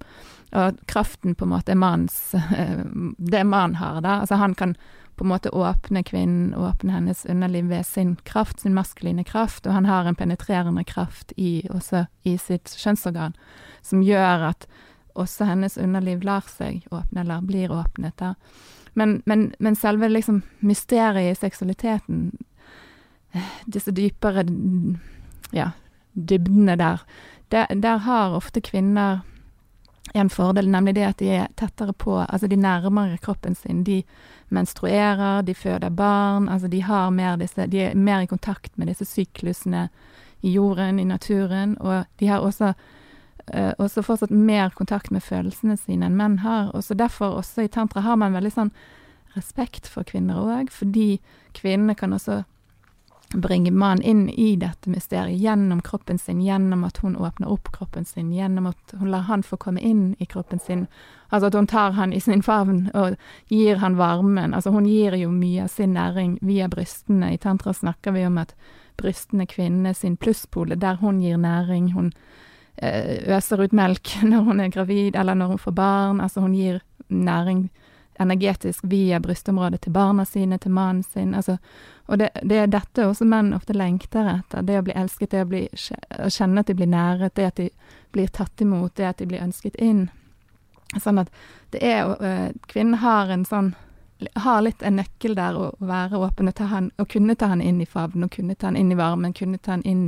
og 0.55 0.77
kraften 0.87 1.35
på 1.35 1.45
en 1.45 1.51
måte 1.51 1.73
er 1.73 1.79
mannens 1.79 2.31
uh, 2.31 2.85
Det 3.17 3.41
mannen 3.43 3.75
har, 3.75 3.97
da. 4.05 4.21
Altså 4.21 4.37
han 4.39 4.53
kan 4.55 4.75
på 5.15 5.23
en 5.23 5.31
måte 5.31 5.49
åpne 5.49 6.03
kvinnen, 6.03 6.53
åpne 6.55 6.91
hennes 6.91 7.25
underliv 7.25 7.69
ved 7.71 7.85
sin 7.85 8.15
kraft, 8.27 8.59
sin 8.59 8.75
maskuline 8.75 9.23
kraft, 9.23 9.67
og 9.67 9.73
han 9.73 9.85
har 9.85 10.05
en 10.05 10.15
penetrerende 10.15 10.83
kraft 10.83 11.31
i, 11.37 11.67
også 11.71 12.05
i 12.23 12.37
sitt 12.37 12.75
kjønnsorgan, 12.75 13.35
som 13.81 14.03
gjør 14.03 14.49
at 14.51 14.67
også 15.15 15.47
hennes 15.47 15.77
underliv 15.77 16.23
lar 16.27 16.43
seg 16.51 16.83
åpne, 16.91 17.23
eller 17.23 17.45
blir 17.47 17.71
åpnet. 17.71 18.17
da. 18.19 18.33
Men, 18.93 19.21
men, 19.25 19.53
men 19.59 19.75
selve 19.75 20.09
liksom 20.09 20.41
mysteriet 20.59 21.31
i 21.31 21.39
seksualiteten, 21.39 22.31
eh, 22.35 22.54
disse 23.65 23.91
dypere 23.95 24.45
ja, 25.53 25.71
dybdene 26.13 26.75
der, 26.79 27.01
der, 27.51 27.65
der 27.75 27.97
har 27.97 28.35
ofte 28.35 28.61
kvinner 28.61 29.23
en 30.13 30.29
fordel, 30.29 30.69
nemlig 30.69 30.95
det 30.95 31.03
at 31.03 31.19
de 31.19 31.29
er 31.29 31.47
tettere 31.59 31.93
på, 31.93 32.19
altså 32.21 32.47
de 32.47 32.55
nærmere 32.55 33.17
kroppen 33.17 33.55
sin. 33.55 33.83
De 33.83 34.03
menstruerer, 34.49 35.41
de 35.41 35.55
føder 35.55 35.89
barn, 35.89 36.49
altså 36.49 36.67
de 36.67 36.81
har 36.83 37.09
mer 37.09 37.35
disse, 37.35 37.67
de 37.67 37.81
er 37.81 37.95
mer 37.95 38.23
i 38.23 38.29
kontakt 38.29 38.77
med 38.77 38.87
disse 38.87 39.05
syklusene 39.05 39.89
i 40.41 40.53
jorden, 40.53 40.99
i 40.99 41.03
naturen, 41.03 41.77
og 41.79 42.05
de 42.19 42.27
har 42.27 42.39
også, 42.39 42.73
eh, 43.53 43.73
også 43.77 44.01
fortsatt 44.01 44.31
mer 44.31 44.69
kontakt 44.69 45.11
med 45.11 45.21
følelsene 45.21 45.77
sine 45.77 46.05
enn 46.05 46.17
menn 46.17 46.39
har. 46.39 46.71
Og 46.75 46.83
så 46.83 46.93
derfor 46.93 47.35
også 47.35 47.65
i 47.65 47.67
tantra 47.67 48.01
har 48.01 48.15
man 48.15 48.33
veldig 48.33 48.51
sånn 48.51 48.71
respekt 49.35 49.87
for 49.87 50.03
kvinner 50.03 50.35
òg, 50.35 50.69
fordi 50.71 51.19
kvinnene 51.53 51.95
kan 51.95 52.13
også 52.13 52.43
bringe 53.35 53.71
mannen 53.71 54.03
inn 54.03 54.29
i 54.29 54.55
dette 54.55 54.89
mysteriet 54.89 55.39
gjennom 55.39 55.81
kroppen 55.81 56.17
sin, 56.17 56.41
gjennom 56.41 56.83
at 56.83 56.97
hun 56.97 57.15
åpner 57.15 57.51
opp 57.51 57.71
kroppen 57.71 58.05
sin, 58.05 58.33
gjennom 58.33 58.67
at 58.71 58.93
hun 58.99 59.11
lar 59.11 59.25
han 59.29 59.43
få 59.43 59.57
komme 59.57 59.81
inn 59.81 60.15
i 60.19 60.25
kroppen 60.25 60.59
sin. 60.59 60.87
Altså 61.29 61.47
at 61.47 61.57
hun 61.57 61.67
tar 61.67 61.91
han 61.97 62.13
i 62.13 62.19
sin 62.19 62.43
favn 62.45 62.89
og 62.93 63.15
gir 63.51 63.81
han 63.81 63.97
varmen. 63.97 64.53
Altså 64.53 64.71
hun 64.71 64.87
gir 64.89 65.17
jo 65.19 65.31
mye 65.31 65.65
av 65.65 65.73
sin 65.73 65.93
næring 65.93 66.37
via 66.41 66.67
brystene. 66.71 67.33
I 67.33 67.41
tantra 67.41 67.73
snakker 67.73 68.15
vi 68.15 68.25
om 68.25 68.37
at 68.37 68.55
brystene 68.97 69.47
er 69.47 69.93
sin 69.93 70.17
plusspole, 70.17 70.75
der 70.75 70.95
hun 71.01 71.21
gir 71.21 71.37
næring. 71.37 71.91
Hun 71.93 72.11
eh, 72.77 73.25
øser 73.37 73.63
ut 73.63 73.73
melk 73.73 74.17
når 74.23 74.41
hun 74.41 74.59
er 74.59 74.69
gravid, 74.69 75.15
eller 75.15 75.33
når 75.33 75.47
hun 75.47 75.57
får 75.57 75.71
barn. 75.71 76.21
Altså 76.21 76.41
hun 76.41 76.53
gir 76.53 76.79
næring 77.09 77.69
energetisk 78.19 78.83
via 78.83 79.19
brystområdet 79.19 79.81
til 79.81 79.91
barna 79.91 80.25
sine, 80.25 80.57
til 80.57 80.71
mannen 80.71 81.03
sin. 81.03 81.33
Altså, 81.35 81.57
og 82.05 82.19
det, 82.19 82.29
det, 82.43 82.57
er 82.57 82.67
dette 82.71 83.07
også 83.07 83.25
menn 83.25 83.53
ofte 83.53 83.73
lengter 83.73 84.29
etter. 84.37 84.65
Det 84.65 84.79
å 84.79 84.85
bli 84.85 84.95
elsket, 84.95 85.31
det 85.31 85.45
å, 85.45 85.49
bli, 85.49 85.63
å 86.19 86.29
kjenne 86.29 86.61
at 86.61 86.69
de 86.71 86.77
blir 86.77 86.91
næret, 86.91 87.35
det 87.35 87.49
at 87.49 87.61
de 87.61 87.69
blir 88.15 88.31
tatt 88.31 88.61
imot, 88.61 88.95
det 88.95 89.09
at 89.09 89.23
de 89.23 89.29
blir 89.29 89.43
ønsket 89.43 89.75
inn. 89.81 90.07
Sånn 91.01 91.19
at 91.19 91.31
det 91.73 91.81
er 91.83 92.13
øh, 92.13 92.51
Kvinnen 92.71 93.01
har 93.01 93.33
en 93.33 93.43
sånn 93.47 93.73
har 94.39 94.61
litt 94.63 94.83
en 94.85 94.95
nøkkel 94.95 95.35
der 95.35 95.57
å 95.59 95.65
være 95.83 96.19
åpen 96.23 96.47
og, 96.47 96.55
ta 96.55 96.69
han, 96.71 96.87
og 97.01 97.09
kunne 97.11 97.35
ta 97.35 97.49
han 97.51 97.61
inn 97.61 97.81
i 97.83 97.87
favnen, 97.89 98.27
og 98.27 98.31
kunne 98.31 98.55
ta 98.55 98.69
han 98.69 98.77
inn 98.79 98.93
i 98.93 98.97
varmen, 98.99 99.33
kunne 99.35 99.59
ta 99.59 99.75
han 99.75 99.83
inn 99.83 100.05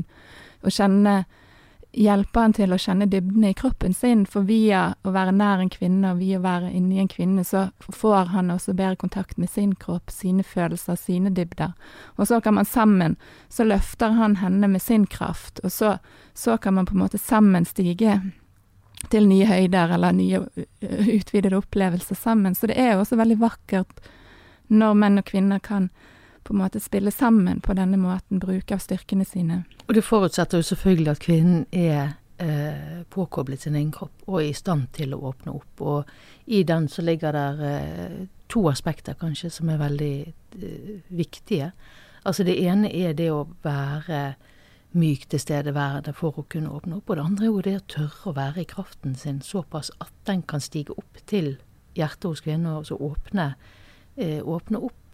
og 0.63 0.71
kjenne 0.71 1.25
hjelpe 1.97 2.39
han 2.39 2.53
til 2.53 2.73
å 2.73 2.79
kjenne 2.79 3.07
dybdene 3.09 3.51
i 3.51 3.57
kroppen 3.57 3.93
sin, 3.97 4.25
for 4.29 4.45
via 4.47 4.91
å 5.01 5.13
være 5.15 5.33
nær 5.35 5.61
en 5.63 5.71
kvinne 5.73 6.13
og 6.13 6.21
via 6.21 6.39
å 6.39 6.43
være 6.45 6.71
inni 6.77 7.01
en 7.01 7.09
kvinne, 7.11 7.43
så 7.47 7.67
får 7.81 8.33
han 8.33 8.51
også 8.53 8.75
bedre 8.77 8.99
kontakt 9.01 9.37
med 9.41 9.49
sin 9.49 9.73
kropp, 9.75 10.11
sine 10.13 10.45
følelser, 10.45 10.99
sine 10.99 11.33
dybder. 11.33 11.73
Og 12.17 12.29
så 12.29 12.41
kan 12.41 12.57
man 12.59 12.69
sammen, 12.69 13.17
så 13.49 13.65
løfter 13.65 14.13
han 14.17 14.37
henne 14.43 14.69
med 14.69 14.83
sin 14.83 15.07
kraft, 15.09 15.61
og 15.63 15.73
så, 15.73 15.97
så 16.37 16.57
kan 16.61 16.77
man 16.77 16.85
på 16.85 16.95
en 16.95 17.05
måte 17.05 17.21
sammen 17.21 17.65
stige 17.65 18.19
til 19.11 19.27
nye 19.29 19.45
høyder 19.45 19.93
eller 19.97 20.15
nye 20.17 20.43
utvidede 21.17 21.57
opplevelser 21.57 22.17
sammen. 22.17 22.55
Så 22.55 22.69
det 22.69 22.77
er 22.81 22.97
også 22.97 23.17
veldig 23.17 23.39
vakkert 23.41 24.07
når 24.67 24.97
menn 24.99 25.21
og 25.21 25.27
kvinner 25.29 25.61
kan 25.63 25.89
på 26.47 26.55
en 26.55 26.61
måte 26.63 26.81
spille 26.83 27.11
sammen 27.11 27.59
på 27.61 27.75
denne 27.77 27.99
måten, 27.99 28.39
bruke 28.39 28.77
av 28.77 28.83
styrkene 28.83 29.27
sine. 29.27 29.63
Og 29.87 29.93
det 29.97 30.05
forutsetter 30.07 30.61
jo 30.61 30.69
selvfølgelig 30.69 31.13
at 31.13 31.23
kvinnen 31.23 31.65
er 31.75 32.15
eh, 32.39 33.03
påkoblet 33.13 33.65
sin 33.65 33.75
egen 33.75 33.91
kropp 33.95 34.25
og 34.27 34.41
er 34.41 34.49
i 34.49 34.57
stand 34.57 34.89
til 34.95 35.15
å 35.15 35.21
åpne 35.31 35.55
opp. 35.57 35.83
Og 35.83 36.11
i 36.45 36.63
den 36.67 36.87
så 36.91 37.05
ligger 37.05 37.35
der 37.35 37.63
eh, 37.69 38.19
to 38.51 38.67
aspekter 38.71 39.17
kanskje 39.19 39.51
som 39.53 39.71
er 39.71 39.81
veldig 39.81 40.13
eh, 40.25 40.91
viktige. 41.09 41.71
Altså 42.27 42.43
det 42.47 42.57
ene 42.59 42.91
er 42.91 43.15
det 43.17 43.31
å 43.31 43.47
være 43.63 44.21
myk 44.97 45.27
tilstedeværende 45.31 46.13
for 46.15 46.39
å 46.39 46.45
kunne 46.49 46.71
åpne 46.73 46.99
opp. 46.99 47.09
Og 47.09 47.17
det 47.19 47.25
andre 47.25 47.45
er 47.45 47.51
jo 47.51 47.65
det 47.65 47.75
å 47.77 47.87
tørre 47.93 48.31
å 48.31 48.37
være 48.37 48.63
i 48.63 48.69
kraften 48.69 49.15
sin 49.19 49.41
såpass 49.45 49.91
at 50.03 50.13
den 50.29 50.43
kan 50.47 50.63
stige 50.63 50.95
opp 50.97 51.19
til 51.29 51.55
hjertet 51.97 52.29
hos 52.29 52.43
kvinnen 52.45 52.79
og 52.79 52.87
så 52.89 52.97
åpne, 53.01 53.53
eh, 54.17 54.41
åpne 54.43 54.81
opp 54.89 55.06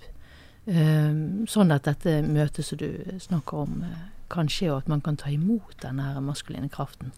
sånn 0.66 1.74
at 1.76 1.84
dette 1.84 2.22
møtet 2.24 2.64
som 2.66 2.80
du 2.80 3.20
snakker 3.20 3.66
om, 3.66 3.82
eh, 3.84 4.04
kan 4.30 4.48
skje, 4.48 4.72
og 4.72 4.78
at 4.78 4.88
man 4.88 5.02
kan 5.02 5.18
ta 5.20 5.30
imot 5.30 5.76
denne 5.82 6.22
maskuline 6.22 6.70
kraften. 6.70 7.12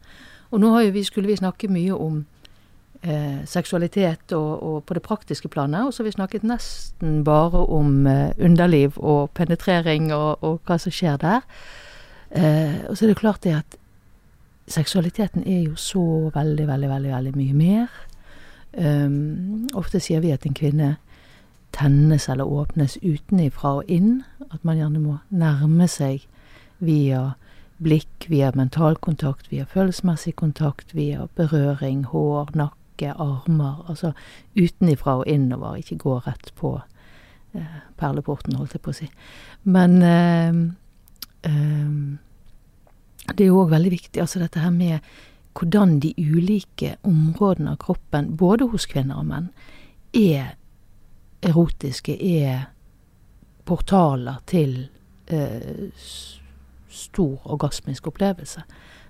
Og 0.52 0.60
nå 0.60 0.72
vi, 0.92 1.04
skulle 1.04 1.28
vi 1.28 1.38
snakke 1.38 1.70
mye 1.72 1.94
om 1.94 2.26
eh, 3.04 3.46
seksualitet 3.46 4.34
og, 4.34 4.64
og, 4.64 4.84
på 4.86 4.94
det 4.94 5.04
praktiske 5.04 5.48
planet, 5.48 5.86
og 5.86 5.94
så 5.94 6.04
har 6.04 6.10
vi 6.10 6.18
snakket 6.18 6.44
nesten 6.44 7.24
bare 7.24 7.66
om 7.70 8.08
eh, 8.08 8.32
underliv 8.40 8.98
og 8.98 9.32
penetrering 9.38 10.12
og, 10.14 10.44
og, 10.44 10.60
hva 10.66 10.78
som 10.82 10.92
skjer 10.92 11.18
der. 11.22 11.46
Eh, 12.32 12.86
og 12.90 12.98
så 12.98 13.06
er 13.06 13.14
det 13.14 13.22
klart 13.22 13.44
det 13.44 13.56
at 13.62 13.78
seksualiteten 14.68 15.46
er 15.46 15.68
jo 15.70 15.76
så 15.78 16.32
veldig, 16.34 16.68
veldig, 16.68 16.90
veldig, 16.90 17.12
veldig 17.12 17.36
mye 17.38 17.54
mer. 17.54 18.04
Um, 18.76 19.70
ofte 19.78 20.02
sier 20.04 20.20
vi 20.20 20.34
at 20.36 20.44
en 20.44 20.56
kvinne 20.58 20.96
tennes 21.76 22.30
eller 22.32 22.48
åpnes 22.48 22.98
utenifra 23.04 23.80
og 23.82 23.92
inn. 23.92 24.24
At 24.52 24.64
man 24.64 24.80
gjerne 24.80 25.02
må 25.04 25.18
nærme 25.30 25.88
seg 25.92 26.26
via 26.84 27.34
blikk, 27.84 28.28
via 28.32 28.52
mentalkontakt, 28.56 29.52
via 29.52 29.66
følelsesmessig 29.68 30.36
kontakt, 30.40 30.96
via 30.96 31.28
berøring, 31.36 32.06
hår, 32.12 32.54
nakke, 32.56 33.12
armer. 33.12 33.84
Altså 33.90 34.14
utenifra 34.56 35.20
og 35.22 35.28
innover, 35.28 35.82
ikke 35.82 36.00
gå 36.00 36.20
rett 36.28 36.54
på 36.56 36.78
eh, 37.56 37.80
perleporten, 38.00 38.56
holdt 38.56 38.78
jeg 38.78 38.86
på 38.86 38.94
å 38.94 39.00
si. 39.02 39.10
Men 39.68 40.02
eh, 40.06 40.60
eh, 41.50 41.96
det 43.34 43.42
er 43.42 43.50
jo 43.50 43.64
òg 43.66 43.74
veldig 43.74 43.96
viktig, 43.98 44.22
altså 44.22 44.40
dette 44.40 44.64
her 44.64 44.72
med 44.72 45.00
hvordan 45.56 46.00
de 46.04 46.12
ulike 46.20 46.98
områdene 47.08 47.76
av 47.76 47.82
kroppen, 47.84 48.36
både 48.38 48.68
hos 48.72 48.88
kvinner 48.92 49.22
og 49.22 49.30
menn, 49.30 49.50
er 50.16 50.56
erotiske 51.46 52.16
er 52.16 52.68
portaler 53.66 54.42
til 54.50 54.88
eh, 55.28 55.90
stor 56.90 57.48
orgasmisk 57.56 58.08
opplevelse. 58.12 58.64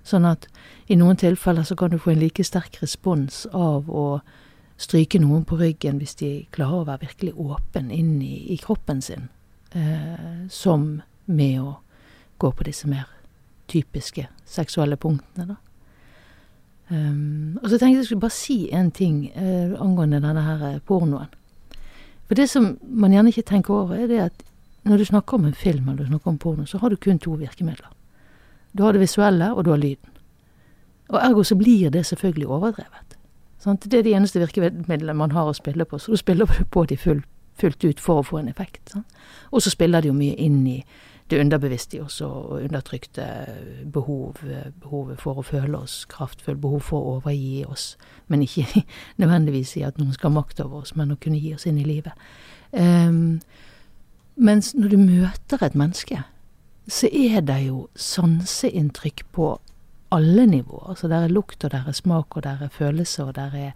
Sånn 0.06 0.26
at 0.30 0.48
i 0.88 0.98
noen 1.00 1.18
tilfeller 1.18 1.66
så 1.66 1.78
kan 1.78 1.92
du 1.92 2.00
få 2.02 2.14
en 2.14 2.22
like 2.22 2.44
sterk 2.46 2.78
respons 2.82 3.46
av 3.52 3.90
å 3.90 4.20
stryke 4.78 5.20
noen 5.24 5.46
på 5.48 5.58
ryggen 5.60 6.00
hvis 6.02 6.18
de 6.20 6.32
klarer 6.56 6.84
å 6.84 6.88
være 6.90 7.08
virkelig 7.08 7.34
åpen 7.42 7.92
inn 7.94 8.20
i, 8.22 8.36
i 8.54 8.58
kroppen 8.62 9.02
sin, 9.02 9.30
eh, 9.72 10.46
som 10.52 11.02
med 11.26 11.62
å 11.62 11.78
gå 12.38 12.52
på 12.52 12.68
disse 12.68 12.90
mer 12.92 13.08
typiske 13.72 14.28
seksuelle 14.46 14.98
punktene, 15.00 15.56
da. 15.56 15.62
Um, 16.86 17.58
og 17.64 17.72
så 17.72 17.80
tenkte 17.80 17.96
jeg 17.96 18.02
jeg 18.04 18.08
skulle 18.12 18.22
bare 18.28 18.36
si 18.36 18.58
en 18.70 18.92
ting 18.94 19.24
eh, 19.34 19.72
angående 19.82 20.20
denne 20.22 20.44
her 20.46 20.76
pornoen. 20.86 21.32
For 22.28 22.36
det 22.36 22.50
som 22.50 22.78
man 22.82 23.14
gjerne 23.14 23.30
ikke 23.30 23.46
tenker 23.46 23.74
over, 23.74 23.96
er 23.96 24.08
det 24.08 24.20
at 24.20 24.44
når 24.86 24.98
du 24.98 25.06
snakker 25.06 25.38
om 25.38 25.46
en 25.46 25.54
film 25.54 25.90
eller 25.90 26.04
du 26.04 26.10
snakker 26.10 26.32
om 26.32 26.38
porno, 26.38 26.66
så 26.66 26.78
har 26.78 26.90
du 26.90 26.96
kun 26.96 27.20
to 27.20 27.32
virkemidler. 27.32 27.90
Du 28.78 28.84
har 28.84 28.92
det 28.92 29.02
visuelle, 29.02 29.54
og 29.54 29.66
du 29.66 29.70
har 29.70 29.78
lyden. 29.78 30.10
Og 31.10 31.20
ergo 31.22 31.44
så 31.44 31.56
blir 31.56 31.90
det 31.90 32.06
selvfølgelig 32.06 32.48
overdrevet. 32.48 33.18
Sant? 33.60 33.92
Det 33.92 34.00
er 34.00 34.04
de 34.04 34.14
eneste 34.14 34.40
virkemidlene 34.40 35.14
man 35.14 35.32
har 35.32 35.50
å 35.50 35.54
spille 35.54 35.86
på, 35.86 35.98
så 35.98 36.12
du 36.12 36.18
spiller 36.18 36.46
på 36.74 36.86
de 36.86 36.98
full, 36.98 37.24
fullt 37.58 37.86
ut 37.86 38.00
for 38.00 38.22
å 38.22 38.26
få 38.26 38.42
en 38.42 38.50
effekt. 38.50 38.82
Sant? 38.94 39.08
Og 39.52 39.62
så 39.62 39.74
spiller 39.74 40.02
de 40.02 40.12
jo 40.12 40.18
mye 40.18 40.36
inn 40.36 40.66
i 40.68 40.80
det 41.30 41.40
underbevisste 41.42 41.98
i 41.98 42.02
oss 42.04 42.20
og 42.22 42.60
undertrykte 42.60 43.26
behov, 43.94 44.38
behovet 44.82 45.22
for 45.22 45.42
å 45.42 45.46
føle 45.46 45.80
oss 45.80 46.04
kraftfulle, 46.12 46.62
behov 46.62 46.84
for 46.86 47.02
å 47.02 47.16
overgi 47.18 47.64
oss, 47.66 47.96
men 48.30 48.46
ikke 48.46 48.84
nødvendigvis 49.22 49.76
i 49.80 49.86
at 49.88 49.98
noen 50.02 50.14
skal 50.14 50.30
ha 50.30 50.42
makt 50.42 50.62
over 50.66 50.84
oss, 50.84 50.94
men 50.96 51.16
å 51.16 51.20
kunne 51.22 51.42
gi 51.42 51.56
oss 51.58 51.66
inn 51.66 51.82
i 51.82 51.88
livet. 51.88 52.14
Um, 52.72 53.40
mens 54.36 54.74
når 54.78 54.94
du 54.94 54.98
møter 55.02 55.66
et 55.66 55.78
menneske, 55.78 56.22
så 56.86 57.10
er 57.10 57.42
det 57.42 57.62
jo 57.66 57.88
sanseinntrykk 57.98 59.26
på 59.34 59.56
alle 60.14 60.46
nivåer. 60.46 60.94
Så 61.00 61.10
der 61.10 61.26
er 61.26 61.34
lukt, 61.34 61.64
og 61.64 61.72
der 61.74 61.88
er 61.90 61.98
smak, 61.98 62.38
og 62.38 62.44
der 62.46 62.62
er 62.62 62.70
følelse, 62.70 63.24
og 63.26 63.36
der 63.36 63.56
er 63.58 63.72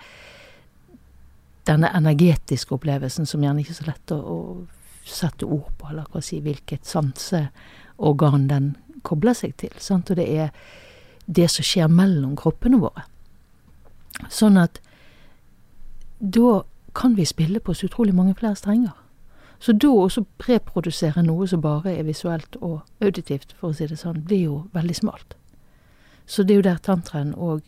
denne 1.65 1.89
energetiske 1.97 2.75
opplevelsen 2.77 3.25
som 3.29 3.41
gjerne 3.43 3.63
ikke 3.63 3.73
er 3.73 3.79
så 3.79 3.87
lett 3.89 4.13
å, 4.13 4.19
å 4.19 4.37
sette 5.13 5.45
ord 5.45 5.71
på, 5.77 5.89
eller 5.89 6.21
si, 6.25 6.39
hvilket 6.43 6.85
sanseorgan 6.87 8.47
den 8.49 8.75
kobler 9.03 9.37
seg 9.37 9.55
til. 9.57 9.73
Sant? 9.77 10.11
Og 10.11 10.19
det 10.19 10.27
er 10.29 10.53
det 11.25 11.49
som 11.51 11.65
skjer 11.65 11.91
mellom 11.91 12.35
kroppene 12.39 12.79
våre. 12.81 13.05
Sånn 14.33 14.57
at 14.59 14.81
da 16.19 16.63
kan 16.97 17.15
vi 17.15 17.25
spille 17.25 17.61
på 17.63 17.73
så 17.73 17.87
utrolig 17.87 18.15
mange 18.15 18.35
flere 18.35 18.57
strenger. 18.59 18.95
Så 19.59 19.75
da 19.75 19.91
også 19.91 20.23
preprodusere 20.39 21.23
noe 21.23 21.47
som 21.47 21.61
bare 21.61 21.93
er 21.97 22.07
visuelt 22.07 22.55
og 22.61 22.81
auditivt, 23.03 23.53
for 23.59 23.71
å 23.71 23.75
si 23.75 23.87
det 23.87 23.99
sånn, 23.99 24.23
blir 24.23 24.45
jo 24.45 24.57
veldig 24.73 24.95
smalt. 24.95 25.35
Så 26.25 26.43
det 26.43 26.53
er 26.53 26.61
jo 26.61 26.67
der 26.69 26.83
tantraen 26.83 27.33
òg 27.35 27.67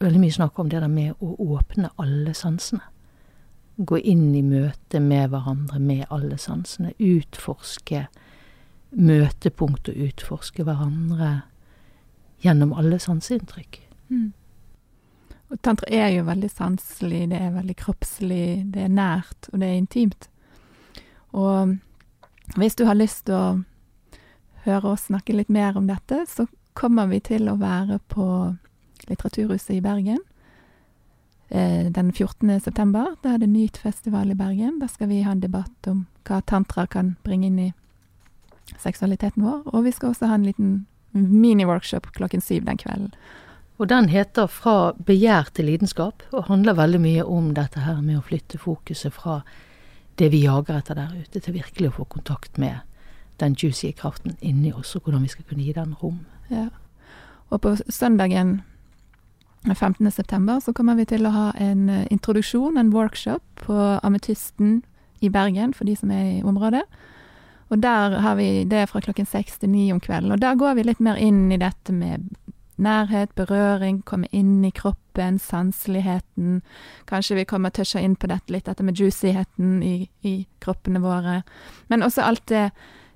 veldig 0.00 0.20
mye 0.22 0.32
snakk 0.32 0.58
om 0.58 0.70
det 0.70 0.80
der 0.80 0.92
med 0.92 1.18
å 1.20 1.34
åpne 1.58 1.90
alle 1.98 2.34
sansene. 2.34 2.84
Gå 3.78 3.98
inn 3.98 4.32
i 4.34 4.42
møte 4.42 5.00
med 5.00 5.30
hverandre 5.30 5.78
med 5.78 6.06
alle 6.10 6.38
sansene. 6.38 6.94
Utforske 6.98 8.06
møtepunkt 8.90 9.90
og 9.90 10.02
utforske 10.08 10.64
hverandre 10.66 11.30
gjennom 12.42 12.72
alle 12.78 12.98
sanseinntrykk. 13.02 13.80
Mm. 14.08 14.32
Og 15.48 15.60
tantra 15.64 15.88
er 15.94 16.10
jo 16.12 16.26
veldig 16.26 16.50
sanselig, 16.52 17.22
det 17.30 17.40
er 17.40 17.54
veldig 17.54 17.76
kroppslig, 17.80 18.46
det 18.74 18.84
er 18.84 18.92
nært, 18.92 19.48
og 19.52 19.60
det 19.62 19.68
er 19.68 19.80
intimt. 19.80 20.28
Og 21.32 21.76
hvis 22.56 22.76
du 22.76 22.84
har 22.88 22.98
lyst 22.98 23.26
til 23.28 23.36
å 23.36 24.18
høre 24.66 24.94
oss 24.94 25.06
snakke 25.08 25.36
litt 25.36 25.52
mer 25.52 25.76
om 25.78 25.88
dette, 25.88 26.24
så 26.28 26.46
kommer 26.76 27.08
vi 27.10 27.20
til 27.24 27.48
å 27.48 27.58
være 27.60 28.00
på 28.12 28.26
Litteraturhuset 29.08 29.78
i 29.78 29.84
Bergen 29.84 30.20
den 31.48 32.12
14. 32.12 32.60
september. 32.60 33.14
Da 33.22 33.34
er 33.34 33.38
det 33.42 33.48
nytt 33.48 33.78
festival 33.80 34.30
i 34.30 34.36
Bergen. 34.36 34.78
Da 34.82 34.88
skal 34.88 35.08
vi 35.08 35.22
ha 35.24 35.32
en 35.32 35.40
debatt 35.40 35.88
om 35.88 36.06
hva 36.28 36.42
tantra 36.44 36.86
kan 36.86 37.14
bringe 37.24 37.48
inn 37.48 37.58
i 37.62 37.68
seksualiteten 38.76 39.44
vår. 39.44 39.62
Og 39.72 39.86
vi 39.86 39.92
skal 39.96 40.12
også 40.12 40.28
ha 40.28 40.36
en 40.36 40.44
liten 40.44 40.72
mini-workshop 41.12 42.10
klokken 42.16 42.40
syv 42.44 42.66
den 42.66 42.76
kvelden. 42.76 43.14
Og 43.78 43.88
den 43.88 44.08
heter 44.08 44.46
Fra 44.46 44.92
begjær 44.92 45.52
til 45.54 45.70
lidenskap, 45.70 46.22
og 46.32 46.48
handler 46.48 46.74
veldig 46.74 47.00
mye 47.00 47.24
om 47.24 47.52
dette 47.54 47.80
her 47.80 48.00
med 48.02 48.18
å 48.18 48.24
flytte 48.26 48.58
fokuset 48.58 49.14
fra 49.14 49.42
det 50.18 50.32
vi 50.32 50.42
jager 50.42 50.80
etter 50.80 50.98
der 50.98 51.14
ute, 51.14 51.40
til 51.40 51.54
virkelig 51.54 51.92
å 51.92 51.98
få 52.00 52.08
kontakt 52.10 52.58
med 52.58 52.80
den 53.38 53.54
juicy 53.54 53.92
kraften 53.94 54.34
inni 54.42 54.72
oss, 54.72 54.96
og 54.96 55.06
hvordan 55.06 55.22
vi 55.22 55.30
skal 55.30 55.46
kunne 55.46 55.62
gi 55.62 55.72
den 55.72 55.94
rom. 56.02 56.24
Ja. 56.50 56.68
Og 57.50 57.62
på 57.62 57.76
søndagen 57.88 58.62
15. 59.66 60.10
september 60.10 60.60
så 60.60 60.72
kommer 60.72 60.94
vi 60.94 61.04
til 61.08 61.26
å 61.26 61.34
ha 61.34 61.46
en 61.58 61.88
eh, 61.90 62.06
introduksjon, 62.14 62.78
en 62.78 62.92
workshop, 62.94 63.42
på 63.64 63.74
Ametysten 64.02 64.82
i 65.20 65.30
Bergen, 65.34 65.74
for 65.74 65.88
de 65.88 65.96
som 65.98 66.10
er 66.14 66.38
i 66.38 66.42
området. 66.46 66.84
Og 67.68 67.82
der 67.82 68.20
har 68.22 68.38
vi 68.38 68.64
det 68.64 68.86
fra 68.88 69.02
klokken 69.04 69.26
seks 69.28 69.58
til 69.58 69.72
ni 69.74 69.90
om 69.92 70.00
kvelden. 70.00 70.32
Og 70.32 70.40
da 70.40 70.54
går 70.56 70.78
vi 70.78 70.86
litt 70.86 71.02
mer 71.04 71.18
inn 71.20 71.50
i 71.52 71.60
dette 71.60 71.92
med 71.92 72.30
nærhet, 72.78 73.34
berøring, 73.36 74.02
komme 74.06 74.30
inn 74.32 74.62
i 74.64 74.70
kroppen, 74.70 75.38
sanseligheten. 75.42 76.62
Kanskje 77.10 77.40
vi 77.40 77.46
kommer 77.50 77.74
tøsja 77.74 78.00
inn 78.00 78.14
på 78.16 78.30
dette 78.30 78.54
litt, 78.54 78.68
dette 78.70 78.86
med 78.86 78.98
juicyheten 78.98 79.82
i, 79.82 79.96
i 80.22 80.34
kroppene 80.62 81.02
våre. 81.02 81.42
Men 81.90 82.06
også 82.06 82.24
alt 82.24 82.46
det, 82.48 82.68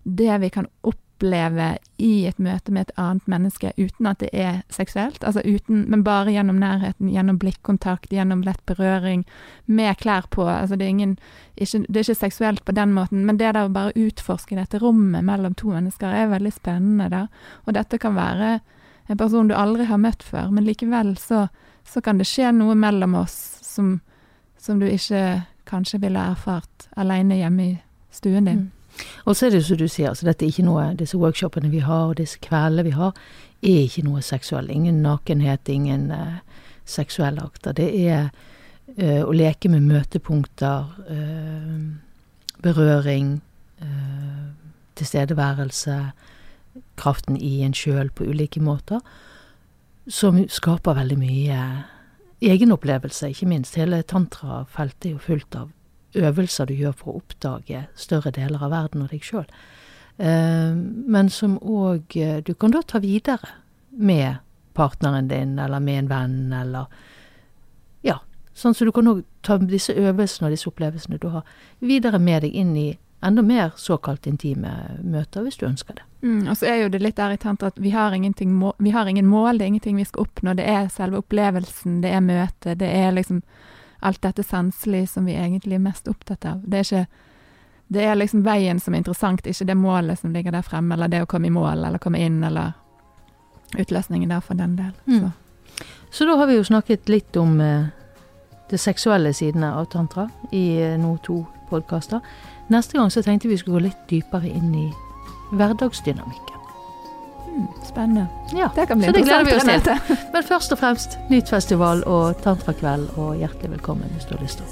det 0.02 0.40
vi 0.42 0.50
kan 0.50 0.68
oppleve 1.22 1.78
i 1.98 2.26
et 2.26 2.38
møte 2.38 2.72
med 2.72 2.88
et 2.88 2.96
annet 2.98 3.26
menneske 3.30 3.72
uten 3.76 4.06
at 4.06 4.18
det 4.18 4.30
er 4.32 4.62
seksuelt. 4.70 5.22
Altså 5.24 5.40
uten, 5.44 5.84
men 5.88 6.02
bare 6.02 6.32
gjennom 6.32 6.58
nærheten, 6.58 7.08
gjennom 7.08 7.38
blikkontakt, 7.38 8.10
gjennom 8.12 8.42
lett 8.42 8.64
berøring, 8.66 9.24
med 9.66 9.96
klær 9.98 10.26
på. 10.30 10.42
Altså 10.48 10.76
det 10.76 10.84
er 10.84 10.88
ingen 10.88 11.18
ikke, 11.56 11.84
Det 11.88 11.96
er 11.96 12.00
ikke 12.00 12.14
seksuelt 12.14 12.64
på 12.64 12.72
den 12.72 12.92
måten, 12.92 13.26
men 13.26 13.36
det 13.36 13.54
der 13.54 13.66
å 13.66 13.72
bare 13.72 13.92
utforske 13.94 14.56
dette 14.56 14.78
rommet 14.78 15.24
mellom 15.24 15.54
to 15.54 15.68
mennesker 15.68 16.08
er 16.08 16.30
veldig 16.32 16.52
spennende 16.52 17.08
der. 17.10 17.28
Og 17.66 17.74
dette 17.74 17.98
kan 17.98 18.14
være 18.14 18.60
en 19.08 19.18
person 19.18 19.48
du 19.48 19.54
aldri 19.54 19.84
har 19.84 19.98
møtt 19.98 20.22
før, 20.22 20.50
men 20.50 20.64
likevel 20.64 21.16
så, 21.18 21.48
så 21.84 22.00
kan 22.00 22.18
det 22.18 22.26
skje 22.26 22.52
noe 22.52 22.74
mellom 22.74 23.14
oss 23.14 23.58
som, 23.62 24.00
som 24.58 24.80
du 24.80 24.86
ikke 24.86 25.44
kanskje 25.64 26.00
ville 26.02 26.18
erfart 26.18 26.88
alene 26.96 27.36
hjemme 27.36 27.62
i 27.62 27.74
stuen 28.10 28.44
din. 28.44 28.58
Mm. 28.66 28.81
Og 29.24 29.36
så 29.36 29.46
er 29.46 29.54
det 29.54 29.64
som 29.64 29.78
du 29.78 29.86
sier, 29.88 30.10
altså 30.10 30.26
dette 30.26 30.44
er 30.44 30.52
ikke 30.52 30.66
noe, 30.66 30.90
disse 30.98 31.18
workshopene 31.18 31.70
vi 31.72 31.82
har, 31.84 32.10
og 32.10 32.18
disse 32.20 32.40
kveldene 32.42 32.86
vi 32.86 32.94
har, 32.96 33.14
er 33.62 33.84
ikke 33.86 34.04
noe 34.06 34.22
seksuell. 34.24 34.70
Ingen 34.70 35.02
nakenhet, 35.04 35.68
ingen 35.68 36.10
uh, 36.10 36.40
seksuelle 36.84 37.44
akter. 37.44 37.76
Det 37.78 37.88
er 38.02 38.30
uh, 38.98 39.22
å 39.22 39.32
leke 39.36 39.70
med 39.72 39.86
møtepunkter, 39.88 40.92
uh, 41.10 42.58
berøring, 42.62 43.40
tilstedeværelse, 44.94 45.96
kraften 47.00 47.34
i 47.34 47.64
en 47.66 47.74
sjøl 47.74 48.12
på 48.14 48.28
ulike 48.30 48.60
måter, 48.62 49.00
som 50.06 50.38
skaper 50.46 50.94
veldig 51.00 51.16
mye 51.18 51.64
egenopplevelse, 52.42 53.32
ikke 53.32 53.48
minst. 53.50 53.74
Hele 53.80 54.04
tantrafeltet 54.06 55.08
er 55.08 55.16
jo 55.16 55.24
fullt 55.24 55.58
av 55.58 55.72
øvelser 56.14 56.68
du 56.68 56.74
gjør 56.74 56.96
for 56.96 57.12
å 57.12 57.22
oppdage 57.22 57.86
større 57.96 58.32
deler 58.34 58.62
av 58.62 58.72
verden 58.74 59.04
og 59.04 59.12
deg 59.12 59.24
sjøl. 59.24 59.46
Eh, 60.18 60.74
men 60.74 61.30
som 61.32 61.58
òg 61.58 62.16
du 62.44 62.54
kan 62.54 62.74
da 62.74 62.82
ta 62.82 63.00
videre 63.02 63.56
med 63.90 64.40
partneren 64.74 65.28
din, 65.28 65.58
eller 65.58 65.80
med 65.80 65.98
en 65.98 66.08
venn, 66.08 66.52
eller 66.52 66.86
Ja. 68.02 68.20
Sånn 68.54 68.74
så 68.74 68.84
du 68.84 68.92
kan 68.92 69.06
òg 69.08 69.24
ta 69.42 69.56
disse 69.56 69.94
øvelsene 69.96 70.46
og 70.46 70.52
disse 70.52 70.68
opplevelsene 70.68 71.18
du 71.18 71.28
har, 71.28 71.42
videre 71.80 72.18
med 72.18 72.42
deg 72.42 72.52
inn 72.52 72.76
i 72.76 72.98
enda 73.22 73.42
mer 73.42 73.72
såkalt 73.76 74.26
intime 74.26 74.98
møter, 75.02 75.42
hvis 75.42 75.56
du 75.56 75.66
ønsker 75.66 75.94
det. 75.94 76.04
Mm, 76.22 76.48
og 76.48 76.56
så 76.58 76.66
er 76.66 76.80
jo 76.82 76.88
det 76.88 77.02
litt 77.02 77.16
der 77.16 77.36
i 77.36 77.40
tantra 77.40 77.70
at 77.70 77.78
vi 77.80 77.90
har, 77.94 78.10
vi 78.78 78.90
har 78.90 79.06
ingen 79.06 79.26
mål, 79.26 79.58
det 79.58 79.64
er 79.64 79.72
ingenting 79.72 79.96
vi 79.96 80.04
skal 80.04 80.26
oppnå. 80.26 80.56
Det 80.58 80.66
er 80.68 80.88
selve 80.88 81.22
opplevelsen, 81.22 82.00
det 82.02 82.10
er 82.10 82.20
møtet, 82.20 82.80
det 82.82 82.90
er 82.90 83.14
liksom 83.14 83.42
alt 84.02 84.22
dette 84.22 84.42
sanselige 84.42 85.06
som 85.06 85.26
vi 85.26 85.36
egentlig 85.38 85.78
er 85.78 85.84
mest 85.84 86.08
opptatt 86.10 86.46
av. 86.48 86.62
Det 86.64 86.78
er 86.78 86.88
ikke 86.88 87.06
Det 87.92 88.00
er 88.00 88.14
liksom 88.16 88.40
veien 88.44 88.78
som 88.80 88.94
er 88.94 89.02
interessant, 89.02 89.46
ikke 89.46 89.66
det 89.68 89.74
målet 89.76 90.18
som 90.18 90.32
ligger 90.32 90.52
der 90.52 90.62
fremme, 90.62 90.94
eller 90.94 91.08
det 91.08 91.22
å 91.22 91.26
komme 91.26 91.46
i 91.46 91.50
mål, 91.52 91.84
eller 91.84 91.98
komme 92.00 92.22
inn, 92.24 92.38
eller 92.44 92.72
utløsningen 93.76 94.30
der 94.30 94.40
for 94.40 94.54
den 94.54 94.76
del. 94.76 94.92
Mm. 95.06 95.20
Så. 95.20 95.84
så 96.10 96.24
da 96.24 96.36
har 96.36 96.46
vi 96.46 96.56
jo 96.56 96.64
snakket 96.64 97.08
litt 97.08 97.36
om 97.36 97.60
eh, 97.60 97.90
det 98.70 98.80
seksuelle 98.80 99.34
sidene 99.36 99.74
av 99.76 99.90
tantra 99.92 100.30
i 100.50 100.80
eh, 100.80 100.96
nå 100.96 101.18
to 101.26 101.42
podkaster. 101.68 102.24
Neste 102.72 102.96
gang 102.96 103.12
så 103.12 103.22
tenkte 103.22 103.50
vi 103.50 103.60
skulle 103.60 103.82
gå 103.82 103.86
litt 103.90 104.08
dypere 104.08 104.48
inn 104.48 104.72
i 104.72 104.88
hverdagsdynamikken. 105.52 106.61
Mm, 107.52 107.66
spennende. 107.84 108.26
Ja, 108.56 108.70
Det 108.74 108.86
kan 108.88 108.98
bli 108.98 109.06
så 109.06 109.12
det 109.12 109.24
gleder 109.24 109.44
vi 109.44 109.54
oss 109.54 109.82
til. 109.84 110.16
Men 110.32 110.42
først 110.42 110.72
og 110.72 110.78
fremst 110.78 111.18
Nytfestival 111.30 112.02
og 112.08 112.40
Tantrakveld, 112.42 113.08
og 113.16 113.36
hjertelig 113.36 113.70
velkommen 113.76 114.08
hvis 114.16 114.24
du 114.24 114.36
har 114.36 114.42
lyst 114.42 114.62
til 114.62 114.66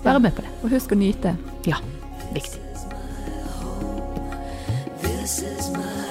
å 0.00 0.04
være 0.04 0.20
med 0.20 0.36
på 0.36 0.44
det. 0.44 0.52
Og 0.62 0.70
husk 0.76 0.92
å 0.92 1.00
nyte. 1.00 1.36
Ja, 1.66 1.80
viktig. 2.36 2.60
This 5.02 5.42
is 5.42 6.05